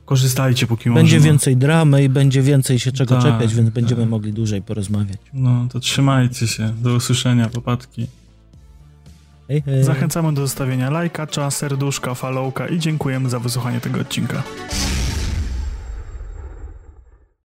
korzystajcie 0.07 0.67
póki 0.67 0.89
Będzie 0.89 1.15
można. 1.15 1.31
więcej 1.31 1.57
dramy 1.57 2.03
i 2.03 2.09
będzie 2.09 2.41
więcej 2.41 2.79
się 2.79 2.91
czego 2.91 3.15
Tak, 3.15 3.23
czepiać, 3.23 3.53
więc 3.55 3.69
będziemy 3.69 4.01
tak. 4.01 4.09
mogli 4.09 4.33
dłużej 4.33 4.61
porozmawiać. 4.61 5.17
No, 5.33 5.67
to 5.71 5.79
trzymajcie 5.79 6.47
się. 6.47 6.73
Do 6.81 6.93
usłyszenia, 6.93 7.49
popatki. 7.49 8.07
Hej, 9.47 9.61
hej. 9.61 9.83
Zachęcamy 9.83 10.33
do 10.33 10.41
zostawienia 10.41 10.89
lajka, 10.89 11.27
serduszka, 11.49 12.13
followka 12.13 12.67
i 12.67 12.79
dziękujemy 12.79 13.29
za 13.29 13.39
wysłuchanie 13.39 13.81
tego 13.81 13.99
odcinka. 14.01 14.43